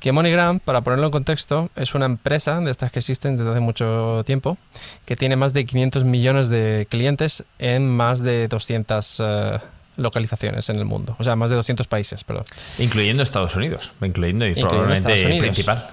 [0.00, 3.60] Que MoneyGram, para ponerlo en contexto, es una empresa de estas que existen desde hace
[3.60, 4.56] mucho tiempo,
[5.04, 9.58] que tiene más de 500 millones de clientes en más de 200 eh,
[9.96, 11.16] localizaciones en el mundo.
[11.18, 12.44] O sea, más de 200 países, perdón.
[12.78, 15.84] Incluyendo Estados Unidos, incluyendo y probablemente el principal.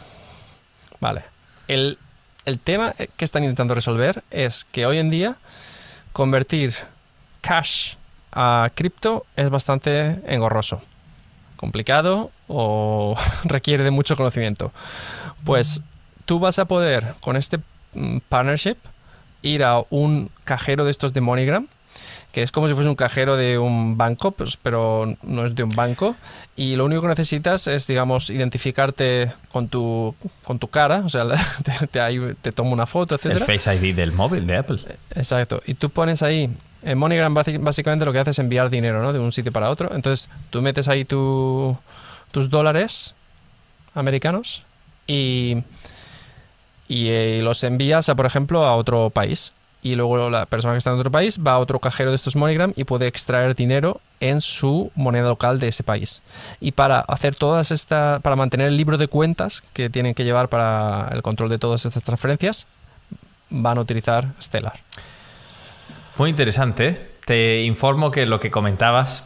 [0.99, 1.23] Vale.
[1.67, 1.97] El,
[2.45, 5.35] el tema que están intentando resolver es que hoy en día
[6.13, 6.75] convertir
[7.41, 7.95] cash
[8.31, 10.81] a cripto es bastante engorroso
[11.55, 14.71] complicado o requiere de mucho conocimiento.
[15.43, 15.81] Pues
[16.25, 17.59] tú vas a poder con este
[17.93, 18.77] mm, partnership
[19.41, 21.67] ir a un cajero de estos de MoneyGram
[22.35, 25.63] que es como si fuese un cajero de un banco, pues, pero no es de
[25.63, 26.17] un banco.
[26.57, 31.23] Y lo único que necesitas es, digamos, identificarte con tu, con tu cara, o sea,
[31.63, 33.27] te, te, te tomo una foto, etc.
[33.27, 34.79] El Face ID del móvil de Apple.
[35.11, 35.61] Exacto.
[35.65, 36.49] Y tú pones ahí
[36.83, 39.13] en MoneyGram básicamente lo que hace es enviar dinero ¿no?
[39.13, 39.95] de un sitio para otro.
[39.95, 41.05] Entonces tú metes ahí
[42.35, 43.15] tus dólares
[43.93, 44.63] americanos
[45.07, 45.63] y,
[46.89, 49.53] y, eh, los envías, a, por ejemplo, a otro país.
[49.81, 52.35] Y luego la persona que está en otro país va a otro cajero de estos
[52.35, 56.23] MoneyGram y puede extraer dinero en su moneda local de ese país.
[56.59, 60.49] Y para hacer todas estas, para mantener el libro de cuentas que tienen que llevar
[60.49, 62.67] para el control de todas estas transferencias,
[63.49, 64.77] van a utilizar Stellar.
[66.17, 67.11] Muy interesante.
[67.25, 69.23] Te informo que lo que comentabas,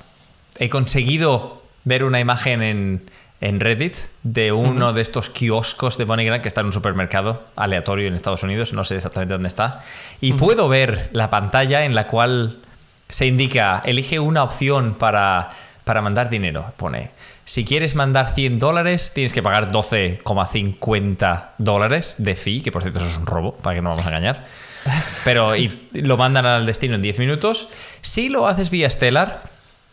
[0.60, 1.59] he conseguido
[1.90, 6.68] ver una imagen en, Reddit de uno de estos kioscos de MoneyGram que está en
[6.68, 9.82] un supermercado aleatorio en Estados Unidos, no sé exactamente dónde está,
[10.22, 12.60] y puedo ver la pantalla en la cual
[13.08, 15.50] se indica, elige una opción para,
[15.84, 17.12] para mandar dinero, pone.
[17.46, 23.00] Si quieres mandar 100 dólares, tienes que pagar 12,50 dólares de fee, que por cierto
[23.00, 24.46] eso es un robo, para que no vamos a engañar.
[25.24, 27.70] Pero y lo mandan al destino en 10 minutos.
[28.02, 29.44] Si lo haces vía Stellar,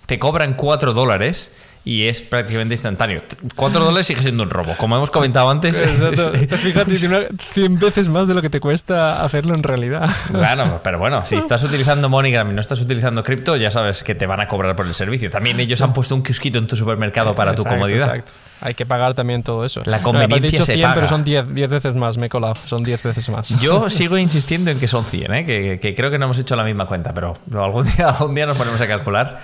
[0.06, 1.54] te cobran 4 dólares
[1.86, 3.22] y es prácticamente instantáneo.
[3.54, 5.76] 4 dólares sigue siendo un robo, como hemos comentado antes.
[6.60, 10.10] Fíjate, 100 veces más de lo que te cuesta hacerlo en realidad.
[10.32, 14.16] Claro, pero bueno, si estás utilizando MoneyGram y no estás utilizando cripto, ya sabes que
[14.16, 15.30] te van a cobrar por el servicio.
[15.30, 18.16] También ellos han puesto un kiosquito en tu supermercado para tu comodidad.
[18.16, 18.32] Exacto.
[18.60, 19.82] Hay que pagar también todo eso.
[19.84, 22.54] La conveniencia dicho 100, pero son 10, veces más, me he colado.
[22.64, 23.48] Son 10 veces más.
[23.60, 25.44] Yo sigo insistiendo en que son 100, ¿eh?
[25.80, 28.56] que, creo que no hemos hecho la misma cuenta, pero, algún, día, algún día nos
[28.56, 29.40] ponemos a calcular.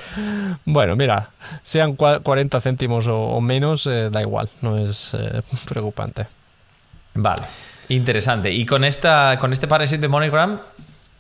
[0.65, 1.31] Bueno, mira,
[1.63, 6.27] sean 40 céntimos o, menos, eh, da igual, no es eh, preocupante.
[7.15, 7.43] Vale,
[7.89, 8.51] interesante.
[8.51, 10.59] Y con, esta, con este partnership de MoneyGram,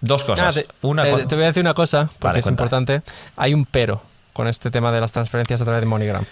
[0.01, 0.55] dos cosas.
[0.55, 3.03] te, una te voy a decir una cosa, porque es importante.
[3.37, 4.03] Hay un pero
[4.33, 6.25] con este tema de las transferencias a través de MoneyGram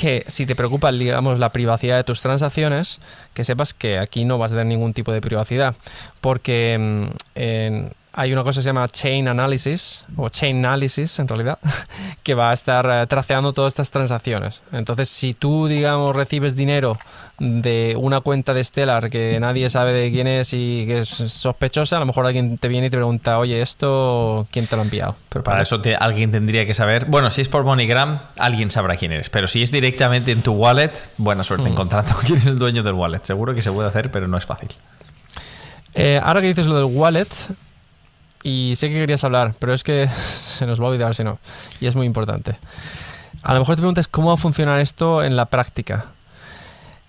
[0.00, 3.02] que si te preocupa, digamos, la privacidad de tus transacciones,
[3.34, 5.76] que sepas que aquí no vas a tener ningún tipo de privacidad.
[6.22, 11.58] Porque mm, hay una cosa que se llama Chain Analysis, o Chain Analysis en realidad,
[12.22, 14.62] que va a estar eh, traceando todas estas transacciones.
[14.72, 16.98] Entonces, si tú, digamos, recibes dinero
[17.38, 21.96] de una cuenta de Stellar que nadie sabe de quién es y que es sospechosa,
[21.96, 24.84] a lo mejor alguien te viene y te pregunta, oye, ¿esto quién te lo ha
[24.84, 25.16] enviado?
[25.28, 27.06] Pero para eso alguien tendría que saber.
[27.06, 29.30] Bueno, si es por MoneyGram, alguien sabrá quién eres.
[29.30, 31.72] Pero si es directamente en tu wallet, buena suerte hmm.
[31.72, 33.20] encontrando quién es el dueño del wallet.
[33.22, 34.70] Seguro que se puede hacer, pero no es fácil.
[35.94, 37.28] Eh, ahora que dices lo del wallet,
[38.42, 41.38] y sé que querías hablar, pero es que se nos va a olvidar si no.
[41.80, 42.56] Y es muy importante.
[43.42, 46.06] A lo mejor te preguntas cómo va a funcionar esto en la práctica.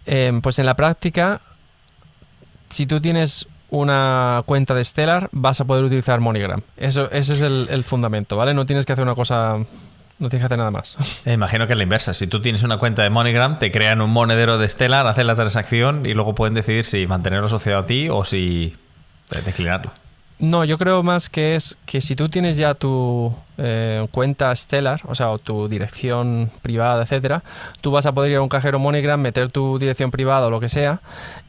[0.05, 1.41] Em, pues en la práctica,
[2.69, 6.61] si tú tienes una cuenta de Stellar, vas a poder utilizar MoneyGram.
[6.77, 8.53] Eso, ese es el, fundamento, ¿vale?
[8.53, 9.57] No tienes que hacer una cosa
[10.19, 10.97] no tienes que hacer nada más.
[11.25, 12.13] Imagino que es la inversa.
[12.13, 15.35] Si tú tienes una cuenta de MoneyGram, te crean un monedero de Stellar, hacen la
[15.35, 18.75] transacción y luego pueden decidir si mantenerlo asociado a ti o si
[19.45, 19.91] declinarlo.
[20.41, 25.01] No, yo creo más que es que si tú tienes ya tu eh, cuenta Stellar,
[25.07, 27.43] o sea, tu dirección privada, etcétera,
[27.81, 30.59] tú vas a poder ir a un cajero MoneyGram, meter tu dirección privada o lo
[30.59, 31.01] que sea,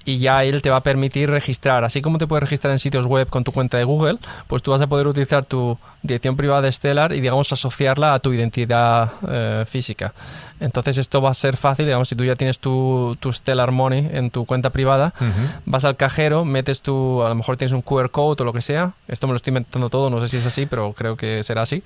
[0.05, 1.85] y ya él te va a permitir registrar.
[1.85, 4.73] Así como te puedes registrar en sitios web con tu cuenta de Google, pues tú
[4.73, 9.13] vas a poder utilizar tu dirección privada de Stellar y, digamos, asociarla a tu identidad
[9.29, 10.13] eh, física.
[10.63, 14.31] Entonces esto va a ser fácil, digamos, si tú ya tienes tu, Stellar Money en
[14.31, 15.13] tu cuenta privada,
[15.67, 18.61] vas al cajero, metes tu, a lo mejor tienes un QR code o lo que
[18.61, 21.43] sea, esto me lo estoy inventando todo, no sé si es así, pero creo que
[21.43, 21.83] será así.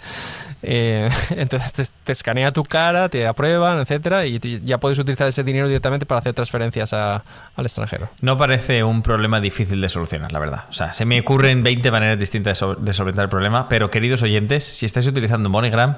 [0.63, 5.69] Eh, entonces te, escanea tu cara, te aprueban, etcétera, y ya puedes utilizar ese dinero
[5.69, 7.23] directamente para hacer transferencias al
[7.59, 8.09] extranjero.
[8.21, 10.65] No parece un problema difícil de solucionar, la verdad.
[10.69, 14.65] O sea, se me ocurren 20 maneras distintas de solventar el problema, pero queridos oyentes,
[14.65, 15.97] si estáis utilizando MoneyGram,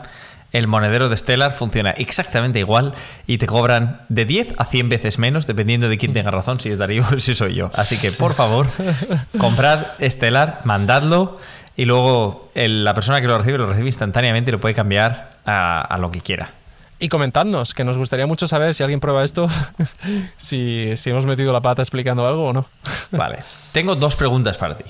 [0.50, 2.94] el monedero de Stellar funciona exactamente igual
[3.26, 6.70] y te cobran de 10 a 100 veces menos, dependiendo de quién tenga razón, si
[6.70, 7.70] es Darío o si soy yo.
[7.74, 8.68] Así que, por favor,
[9.38, 11.38] comprad Stellar, mandadlo
[11.78, 15.96] y luego la persona que lo recibe lo recibe instantáneamente y lo puede cambiar a,
[16.00, 16.50] lo que quiera.
[16.98, 19.48] Y comentadnos, que nos gustaría mucho saber si alguien prueba esto,
[20.36, 22.66] si, si hemos metido la pata explicando algo o no.
[23.12, 23.44] Vale.
[23.70, 24.84] Tengo dos preguntas para ti.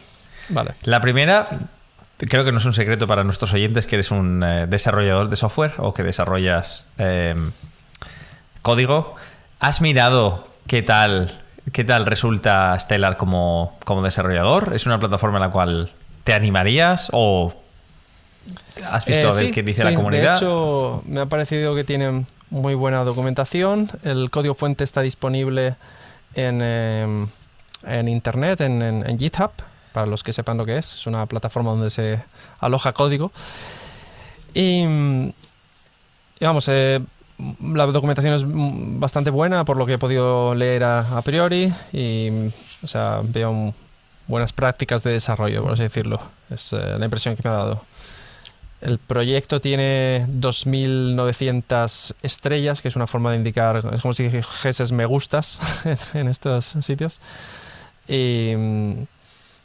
[0.48, 0.70] Vale.
[0.84, 1.50] La primera,
[2.16, 5.36] creo que no es un secreto para nuestros oyentes que eres un eh, desarrollador de
[5.36, 7.52] software o que desarrollas em,
[8.62, 9.14] código.
[9.60, 11.38] ¿Has mirado qué tal,
[11.70, 14.72] qué tal resulta Stellar como, como desarrollador?
[14.74, 15.92] ¿Es una plataforma en la cual
[16.28, 17.54] te animarías o
[18.86, 20.32] has visto a ver eh, qué dice la comunidad?
[20.32, 23.88] De hecho, me ha parecido que tienen muy buena documentación.
[24.02, 25.76] El código fuente está disponible
[26.34, 27.28] en, em,
[27.86, 29.52] en internet, en GitHub
[29.94, 30.96] para los que sepan lo que es.
[30.96, 32.20] Es una plataforma donde se
[32.60, 33.32] aloja código.
[34.52, 34.84] Y,
[36.42, 37.00] vamos, eh,
[37.62, 38.44] la documentación es
[39.00, 42.28] bastante buena por lo que he podido leer a, priori y,
[42.84, 43.72] o sea, veo
[44.28, 46.20] buenas prácticas de desarrollo, por así decirlo.
[46.50, 47.84] Es eh, la impresión que me ha dado.
[48.80, 54.94] El proyecto tiene 2.900 estrellas, que es una forma de indicar, es como si dijese
[54.94, 55.58] me gustas
[56.14, 57.18] en estos sitios.
[58.06, 58.54] Y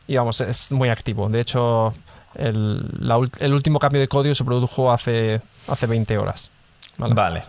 [0.07, 1.29] y vamos, es muy activo.
[1.29, 1.93] De hecho,
[2.35, 6.49] el, último cambio de código se produjo hace, hace 20 horas.
[6.97, 7.43] Vale.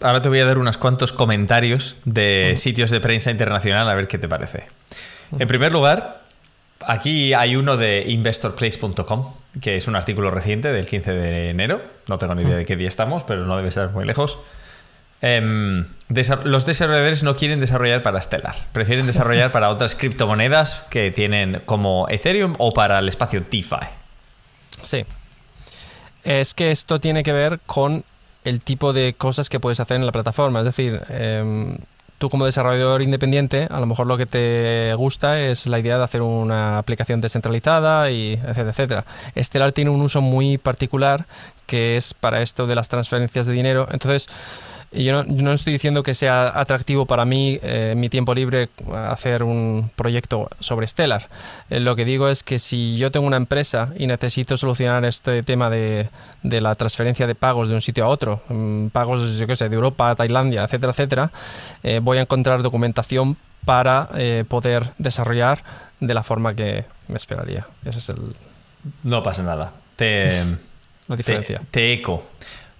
[0.00, 4.06] Ahora, te voy a dar unos cuantos comentarios de sitios de prensa internacional a ver
[4.06, 4.66] qué te parece.
[5.36, 6.22] En primer lugar,
[6.86, 11.82] aquí hay uno de investorplace.com, que es un artículo reciente del 15 de enero.
[12.08, 14.38] No tengo ni idea de qué día estamos, pero no debe estar muy lejos.
[15.20, 15.84] Em,
[16.44, 22.06] los desarrolladores no quieren desarrollar para Stellar, prefieren desarrollar para otras criptomonedas que tienen como
[22.08, 23.86] Ethereum o para el espacio DeFi.
[24.82, 25.04] Sí.
[26.22, 28.04] Es que esto tiene que ver con
[28.44, 30.60] el tipo de cosas que puedes hacer en la plataforma.
[30.60, 31.78] Es decir, em,
[32.18, 36.04] tú como desarrollador independiente, a lo mejor lo que te gusta es la idea de
[36.04, 39.04] hacer una aplicación descentralizada y etcétera, etcétera.
[39.36, 41.26] Stellar tiene un uso muy particular
[41.66, 43.86] que es para esto de las transferencias de dinero.
[43.90, 44.28] Entonces,
[44.92, 48.70] yo no, estoy diciendo que sea atractivo para mí eh, mi tiempo libre
[49.08, 51.28] hacer un proyecto sobre Stellar.
[51.68, 55.42] Eh, lo que digo es que si yo tengo una empresa y necesito solucionar este
[55.42, 56.08] tema de,
[56.42, 59.74] la transferencia de pagos de un sitio a otro, mm, pagos yo qué sé, de
[59.74, 61.30] Europa a Tailandia, etcétera, etcétera,
[61.82, 64.08] eh, voy a encontrar documentación para
[64.48, 65.62] poder desarrollar
[66.00, 67.66] de la forma que me esperaría.
[67.84, 68.34] Ese es el...
[69.02, 69.72] No pasa nada.
[69.96, 70.42] Te,
[71.08, 71.60] la diferencia.
[71.70, 72.24] te eco.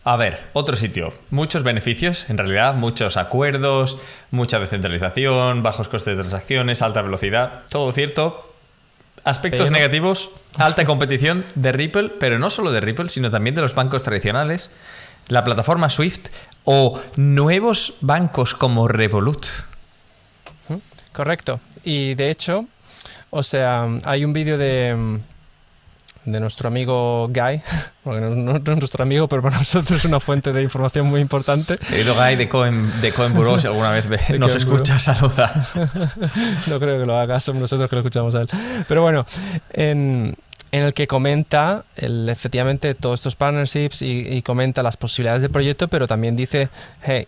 [0.09, 1.13] A ver, otro sitio.
[1.29, 3.99] Muchos beneficios, en realidad, muchos acuerdos,
[4.31, 8.55] mucha descentralización, bajos costes de transacciones, alta velocidad, todo cierto.
[9.25, 13.75] Aspectos negativos, alta competición de Ripple, pero no solo de Ripple, sino también de los
[13.75, 14.75] bancos tradicionales,
[15.27, 16.29] la plataforma Swift
[16.65, 19.47] o nuevos bancos como Revolut.
[21.13, 21.61] Correcto.
[21.85, 22.65] Y de hecho,
[23.29, 25.21] o sea, hay un vídeo de
[26.33, 27.61] de nuestro amigo Guy,
[28.05, 31.21] porque no, no es nuestro amigo, pero para nosotros es una fuente de información muy
[31.21, 31.77] importante.
[31.79, 35.53] Querido Guy de Cohen, de Cohen Bureau, si alguna vez ve- De nos escucha, saluda.
[36.67, 38.49] no creo que lo haga, somos nosotros que lo escuchamos a él.
[38.87, 39.27] Pero bueno,
[39.73, 40.37] en,
[40.73, 45.51] en el que comenta el- efectivamente todos estos partnerships y, y comenta las posibilidades del
[45.51, 46.69] proyecto, pero también dice,
[47.03, 47.27] hey,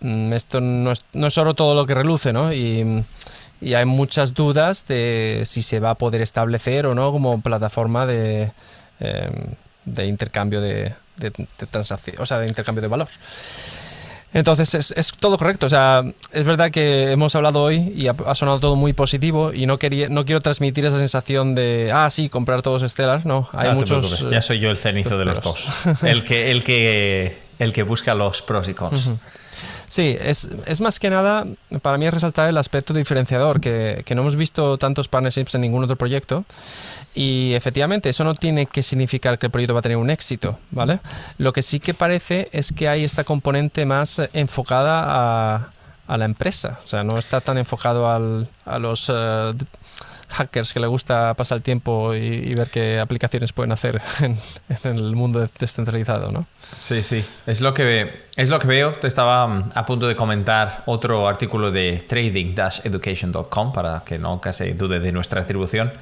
[0.00, 2.52] mm, esto no es, no es solo todo lo que reluce, ¿no?
[2.52, 3.04] Y,
[3.60, 8.06] y hay muchas dudas de si se va a poder establecer o no como plataforma
[8.06, 8.50] de,
[9.00, 9.32] em,
[9.84, 13.08] de intercambio de, de, de transacción, o sea, de intercambio de valor.
[14.34, 15.64] Entonces es, es todo correcto.
[15.66, 16.02] O sea,
[16.32, 19.78] es verdad que hemos hablado hoy y ha, ha sonado todo muy positivo y no
[19.78, 23.24] quería, no quiero transmitir esa sensación de ah sí comprar todos Stellar.
[23.24, 24.28] No, hay No muchos.
[24.30, 25.66] ya soy yo el cenizo de los dos.
[26.02, 29.10] El que, el que, el que busca los pros y cons.
[29.88, 31.46] Sí, es, es más que nada,
[31.80, 35.62] para mí es resaltar el aspecto diferenciador, que, que no hemos visto tantos partnerships en
[35.62, 36.44] ningún otro proyecto.
[37.14, 40.58] Y efectivamente, eso no tiene que significar que el proyecto va a tener un éxito,
[40.70, 41.00] ¿vale?
[41.38, 45.70] Lo que sí que parece es que hay esta componente más enfocada a,
[46.06, 46.78] a la empresa.
[46.84, 49.64] O sea, no está tan enfocado al- a los d-
[50.28, 54.36] hackers que le gusta pasar el tiempo y, y ver qué aplicaciones pueden hacer en,
[54.68, 56.46] en el mundo descentralizado, ¿no?
[56.76, 57.24] Sí, sí.
[57.46, 58.92] Es lo que, es lo que veo.
[58.92, 64.72] Te estaba mm, a punto de comentar otro artículo de trading-education.com para que nunca se
[64.74, 65.92] dude de nuestra atribución.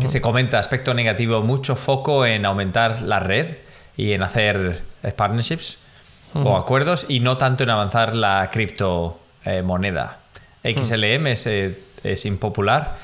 [0.00, 3.58] Que se comenta aspecto negativo, mucho foco en aumentar la red
[3.96, 5.78] y en hacer eh, partnerships
[6.42, 10.18] o acuerdos y no tanto en avanzar la criptomoneda.
[10.64, 12.98] XLM es, eh, es impopular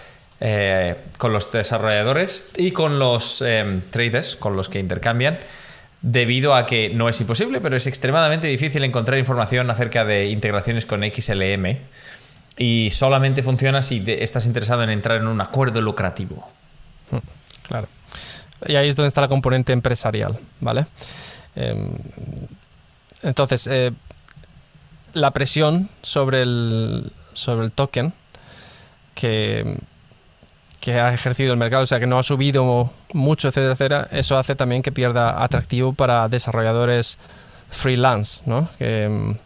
[0.45, 5.39] eh, con los desarrolladores y con los eh, traders con los que intercambian
[6.01, 10.85] debido a que no es imposible, pero es extremadamente difícil encontrar información acerca de integraciones
[10.85, 11.79] con XLM
[12.59, 16.51] y solamente funciona si estás interesado en entrar en un acuerdo lucrativo.
[17.69, 17.87] Claro.
[18.67, 20.87] Y ahí es donde está la componente empresarial, ¿vale?
[21.55, 21.91] Em,
[23.23, 23.93] entonces, eh,
[25.15, 28.13] la presión sobre el, sobre el token
[29.15, 29.77] que,
[30.83, 34.37] que ha ejercido el mercado, o sea, que no ha subido mucho, etcétera, etcétera, eso
[34.37, 37.21] hace también que pierda atractivo para desarrolladores
[37.71, 38.69] freelance, ¿no?
[38.79, 39.37] Que,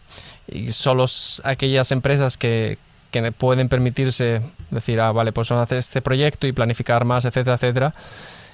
[0.47, 1.05] y solo
[1.43, 2.79] aquellas empresas que,
[3.11, 7.23] que pueden permitirse decir, ah, vale, pues vamos a hacer este proyecto y planificar más,
[7.23, 7.93] etcétera, etcétera,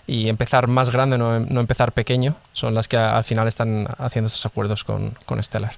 [0.05, 4.27] y empezar más grande, no, no empezar pequeño, son las que al final están haciendo
[4.27, 5.75] estos acuerdos con, con Stellar.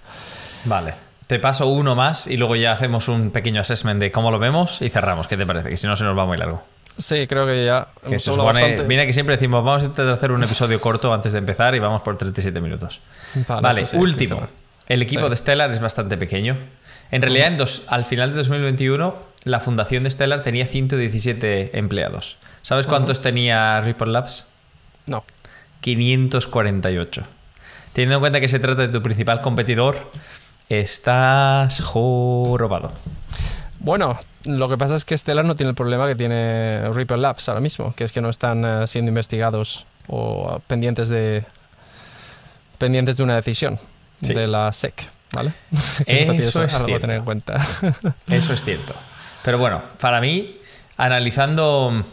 [0.66, 0.96] Vale.
[1.28, 4.82] Te paso uno más y luego ya hacemos un pequeño assessment de cómo lo vemos
[4.82, 5.28] y cerramos.
[5.28, 5.70] ¿Qué te parece?
[5.70, 6.64] Que si no se nos va muy largo.
[6.98, 8.84] Sí, creo que ya Que hemos se supone- bastante.
[8.84, 11.80] Mira que siempre decimos, vamos a intentar hacer un episodio corto antes de empezar y
[11.80, 13.02] vamos por 37 minutos.
[13.48, 14.48] Vale, Vale, pues último.
[14.88, 15.30] El equipo Sí.
[15.32, 16.56] de Stellar es bastante pequeño.
[17.12, 22.38] En realidad, en dos- al final de 2021, la fundación de Stellar tenía 117 empleados.
[22.62, 24.48] ¿Sabes cuántos tenía Ripple Labs?
[25.06, 25.24] No.
[25.82, 27.24] 548.
[27.94, 30.10] Teniendo en cuenta que se trata de tu principal competidor,
[30.70, 32.92] estás jorobado.
[33.86, 37.48] Bueno, lo que pasa es que Stellar no tiene el problema que tiene Ripple Labs
[37.50, 41.44] ahora mismo, que es que no están eh, siendo investigados o pendientes de
[42.80, 43.78] pendientes de una decisión
[44.24, 44.34] Sí.
[44.34, 45.52] de la SEC, ¿vale?
[46.08, 47.02] Eso es algo a cierto.
[47.02, 47.64] tener en cuenta.
[48.28, 48.94] Eso es cierto.
[49.44, 50.58] Pero bueno, para mí,
[50.98, 52.04] analizando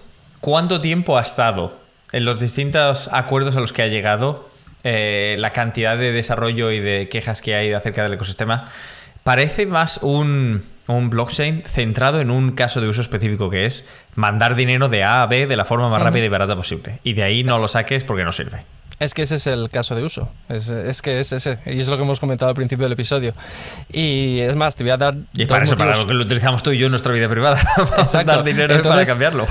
[0.42, 1.78] cuánto tiempo ha estado
[2.12, 4.46] en los distintos acuerdos a los que ha llegado,
[4.84, 8.68] eh, la cantidad de desarrollo y de quejas que hay acerca del ecosistema,
[9.22, 14.54] parece más un, un blockchain centrado en un caso de uso específico que es mandar
[14.56, 16.98] dinero de A a B de la forma más rápida y barata posible.
[17.04, 18.64] Y de ahí no lo saques porque no sirve.
[18.98, 20.28] Es que ese es el caso de uso.
[20.48, 21.58] Es, es que es ese.
[21.66, 23.32] Y es lo que hemos comentado al principio del episodio.
[23.92, 25.14] Y es más, te voy a dar.
[25.34, 27.56] Y para eso, para lo que lo utilizamos tú y yo en nuestra vida privada.
[27.76, 28.30] Para Exacto.
[28.30, 29.46] dar dinero para cambiarlo.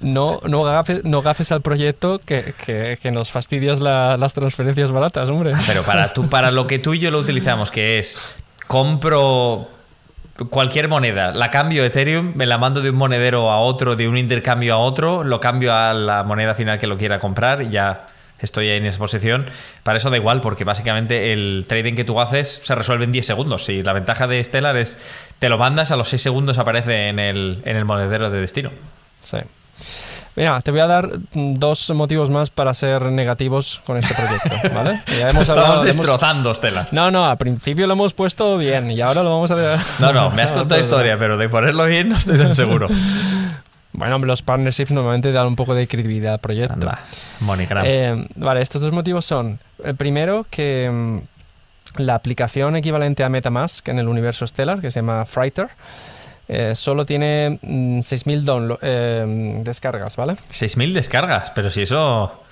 [0.00, 4.90] No, no, gafes, no gafes al proyecto que, que, que nos fastidias la- las transferencias
[4.90, 5.52] baratas, hombre.
[5.68, 8.34] Pero para, tú, para lo que tú y yo lo utilizamos, que es
[8.66, 9.70] compro
[10.50, 14.16] cualquier moneda, la cambio Ethereum, me la mando de un monedero a otro, de un
[14.16, 18.06] intercambio a otro, lo cambio a la moneda final que lo quiera comprar y ya
[18.40, 19.46] estoy en esa posición.
[19.82, 23.26] Para eso da igual, porque básicamente el trading que tú haces se resuelve en 10
[23.26, 23.68] segundos.
[23.68, 25.00] Y la ventaja de Stellar es,
[25.38, 28.70] te lo mandas, a los 6 segundos aparece en el, en el monedero de destino.
[29.20, 29.38] Sí.
[30.36, 35.00] Mira, te voy a dar dos motivos más para ser negativos con este proyecto, ¿vale?
[35.18, 36.88] Ya hemos Estamos hablado- hemos- destrozando Stellar.
[36.92, 39.78] No, no, al principio lo hemos puesto bien y ahora lo vamos a...
[39.98, 42.86] No, no, me has contado historia, pero de ponerlo bien no estoy tan seguro.
[43.92, 46.74] Bueno, los partnerships normalmente dan un poco de credibilidad al proyecto.
[46.74, 47.00] Anda.
[47.84, 53.88] Eh, vale, estos dos motivos son, el primero, que mm, la aplicación equivalente a MetaMask
[53.88, 55.68] en el universo Stellar, que se llama Freighter,
[56.48, 60.34] eh, solo tiene mm, 6.000 downlo- eh, descargas, ¿vale?
[60.34, 62.42] 6.000 descargas, pero si eso...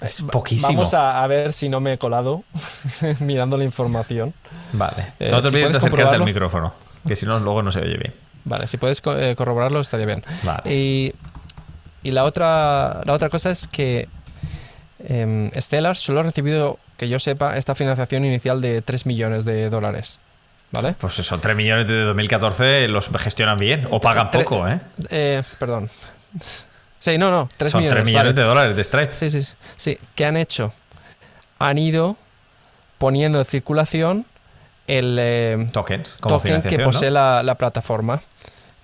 [0.00, 0.68] Es poquísimo.
[0.68, 2.44] Vamos a, ver si no me he colado
[3.20, 4.34] mirando la información.
[4.72, 5.12] Vale.
[5.18, 6.74] Eh, no te olvides de acercarte al micrófono,
[7.06, 8.12] que si no, luego no se oye bien.
[8.44, 10.22] Vale, si puedes eh, corroborarlo estaría bien.
[10.42, 10.62] Vale.
[10.74, 11.14] Y,
[12.02, 14.08] y, la, otra, la otra cosa es que
[14.98, 19.70] eh, Stellar solo ha recibido, que yo sepa, esta financiación inicial de 3 millones de
[19.70, 20.20] dólares.
[20.74, 20.94] ¿Vale?
[20.98, 24.80] Pues eso, 3 millones de 2014 los gestionan bien o pagan poco, ¿eh?
[25.10, 25.88] eh perdón.
[26.98, 27.94] Sí, no, no, 3 millones.
[27.94, 29.12] 3 millones de dólares de Stripe.
[29.12, 29.42] Sí, sí,
[29.76, 29.98] sí.
[30.14, 30.72] ¿Qué han hecho?
[31.58, 32.16] Han ido
[32.98, 34.26] poniendo en circulación
[34.86, 38.20] el eh, Tokens, token que posee la, plataforma.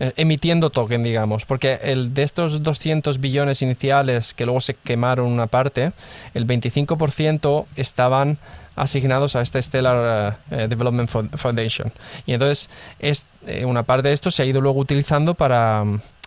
[0.03, 5.27] Eh, emitiendo token, digamos, porque el de estos 200 billones iniciales que luego se quemaron
[5.27, 5.93] una parte,
[6.33, 8.39] el 25% estaban
[8.77, 11.93] asignados a esta Stellar eh, Development Foundation.
[12.25, 13.27] Y entonces es,
[13.67, 15.85] una parte de esto se ha ido luego utilizando para,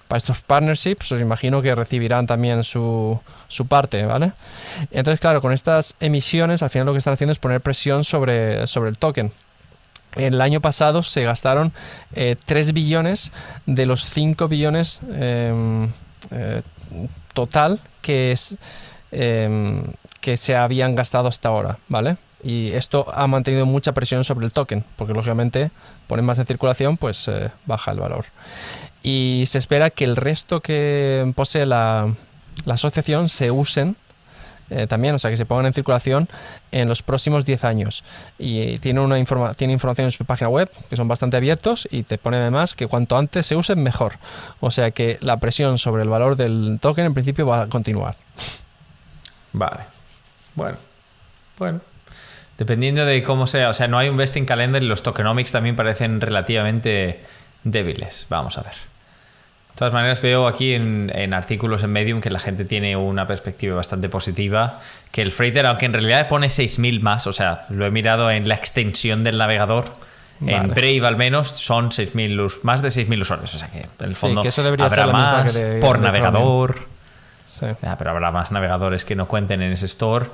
[0.08, 4.34] para estos partnerships, os imagino que recibirán también su, su parte, ¿vale?
[4.92, 8.68] Entonces, claro, con estas emisiones, al final lo que están haciendo es poner presión sobre,
[8.68, 9.32] sobre el token.
[10.16, 11.72] El año pasado se gastaron
[12.14, 13.32] 3 eh, billones
[13.66, 15.90] de los 5 billones em,
[16.32, 16.62] eh,
[17.34, 18.36] total que,
[19.12, 19.84] em,
[20.22, 22.18] que se habían gastado hasta ahora, ¿vale?
[22.44, 25.72] Y esto ha mantenido mucha presión sobre el token, porque lógicamente
[26.08, 28.26] ponen más en circulación, pues eh, baja el valor.
[29.02, 32.14] Y se espera que el resto que posee la,
[32.66, 33.96] la asociación se usen
[34.74, 36.28] eh, también, o sea, que se pongan en circulación
[36.72, 38.04] en los próximos 10 años.
[38.40, 42.04] Y tiene, una informa tiene información en su página web, que son bastante abiertos, y
[42.04, 44.14] te pone además que cuanto antes se usen, mejor.
[44.60, 48.16] O sea que la presión sobre el valor del token en principio va a continuar.
[49.52, 49.82] Vale.
[50.56, 50.78] Bueno.
[51.58, 51.82] Bueno.
[52.58, 55.76] Dependiendo de cómo sea, o sea, no hay un vesting calendar y los tokenomics también
[55.76, 57.20] parecen relativamente
[57.64, 58.28] débiles.
[58.30, 58.93] Vamos a ver.
[59.74, 63.76] De todas maneras, veo aquí en, artículos en Medium que la gente tiene una perspectiva
[63.76, 64.80] bastante positiva.
[65.12, 68.48] Que el freighter, aunque en realidad pone 6.000 más, o sea, lo he mirado en
[68.48, 69.86] la extensión del navegador.
[70.46, 73.56] En Brave al menos son 6.000 más de 6.000 usuarios.
[73.56, 76.88] O sea que en el fondo eso debería habrá ser más por navegador.
[77.48, 77.66] Sí.
[77.98, 80.28] pero habrá más navegadores que no cuenten en ese store.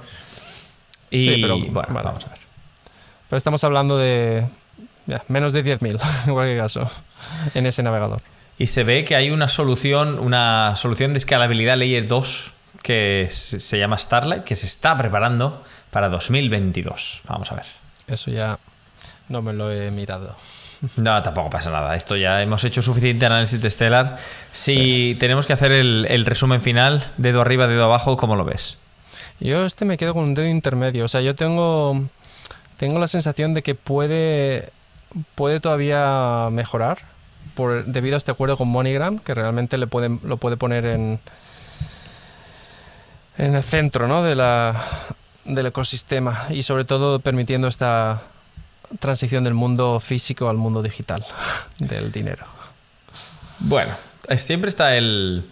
[1.11, 2.39] Y sí, pero bueno, vamos a ver.
[3.29, 4.45] Pero estamos hablando de
[5.27, 6.89] menos de 10.000 en cualquier caso
[7.53, 8.21] en ese navegador.
[8.59, 12.53] Y se ve que hay una solución, una solución de escalabilidad Layer 2
[12.83, 17.21] que se llama Starlight, que se está preparando para 2022.
[17.25, 17.65] Vamos a ver.
[18.07, 18.59] Eso ya
[19.29, 20.35] no me lo he mirado.
[20.95, 21.93] No, tampoco pasa nada.
[21.93, 24.17] Esto ya hemos hecho suficiente análisis de Stellar.
[24.53, 28.77] Si tenemos que hacer el, resumen final, dedo arriba, dedo abajo, ¿cómo lo ves?
[29.41, 31.03] Yo este me quedo con un dedo intermedio.
[31.03, 32.01] O sea, yo tengo,
[32.77, 34.69] tengo la sensación de que puede,
[35.35, 36.99] puede todavía mejorar
[37.85, 41.19] debido a este acuerdo con MoneyGram, que realmente le pueden, lo puede poner en,
[43.37, 44.23] en el centro ¿no?
[44.23, 44.83] de la,
[45.45, 48.21] del ecosistema y sobre todo permitiendo esta
[48.99, 51.25] transición del mundo físico al mundo digital
[51.79, 52.45] del dinero.
[53.59, 53.93] Bueno,
[54.37, 55.43] siempre está el,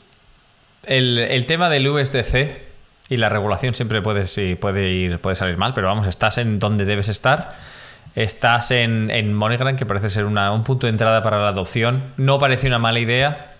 [0.85, 2.67] el, el tema del USDC
[3.09, 6.59] y la regulación siempre puede, sí, puede, ir, puede salir mal, pero vamos, estás en
[6.59, 7.55] donde debes estar
[8.17, 12.01] Estás en, en MoneyGram, que parece ser un punto de entrada para la adopción.
[12.17, 13.51] No parece una mala idea.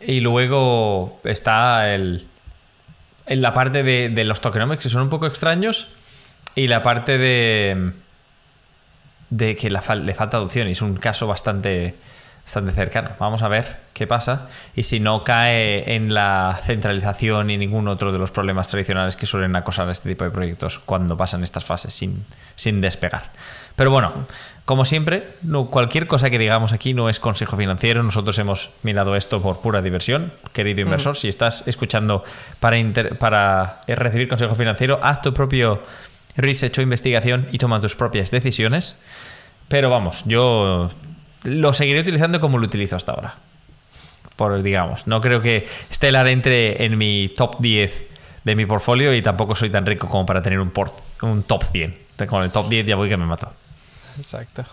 [0.00, 2.28] Y luego está el,
[3.26, 5.88] en la parte de, los tokenomics, que son un poco extraños.
[6.54, 7.94] Y la parte de,
[9.30, 10.68] de que le falta adopción.
[10.68, 11.96] Y es un caso bastante
[12.48, 13.10] bastante cercano.
[13.18, 18.10] Vamos a ver qué pasa y si no cae en la centralización y ningún otro
[18.10, 21.66] de los problemas tradicionales que suelen acosar a este tipo de proyectos cuando pasan estas
[21.66, 22.24] fases sin,
[22.56, 23.24] sin despegar.
[23.76, 24.10] Pero bueno,
[24.64, 28.02] como siempre, no, cualquier cosa que digamos aquí no es consejo financiero.
[28.02, 31.18] Nosotros hemos mirado esto por pura diversión, querido inversor.
[31.18, 32.24] Si estás escuchando
[32.60, 32.78] para,
[33.18, 35.82] para recibir consejo financiero, haz tu propio
[36.34, 38.96] research o investigación y toma tus propias decisiones.
[39.68, 40.88] Pero vamos, yo
[41.44, 43.34] lo seguiré utilizando como lo utilizo hasta ahora.
[44.36, 48.06] Por, digamos, no creo que Stellar entre en mi top 10
[48.44, 50.72] de mi portfolio y tampoco soy tan rico como para tener un,
[51.22, 51.98] un top 100.
[52.28, 53.52] Con el top 10 ya voy que me mato.
[54.16, 54.64] Exacto.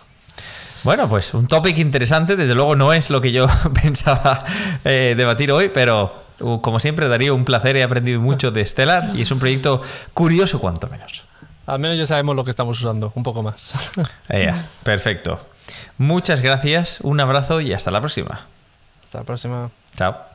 [0.84, 2.36] Bueno, pues un topic interesante.
[2.36, 3.48] Desde luego no es lo que yo
[3.82, 4.44] pensaba
[4.84, 7.76] eh, debatir hoy, pero uh, como siempre, Darío, un placer.
[7.76, 9.82] He aprendido mucho de Stellar y es un proyecto
[10.14, 11.26] curioso, cuanto menos.
[11.66, 13.74] Al menos ya sabemos lo que estamos usando, un poco más.
[14.84, 15.40] perfecto.
[15.98, 18.42] Muchas gracias, un abrazo y hasta la próxima.
[19.04, 19.72] Hasta la próxima.
[19.96, 20.35] Chao.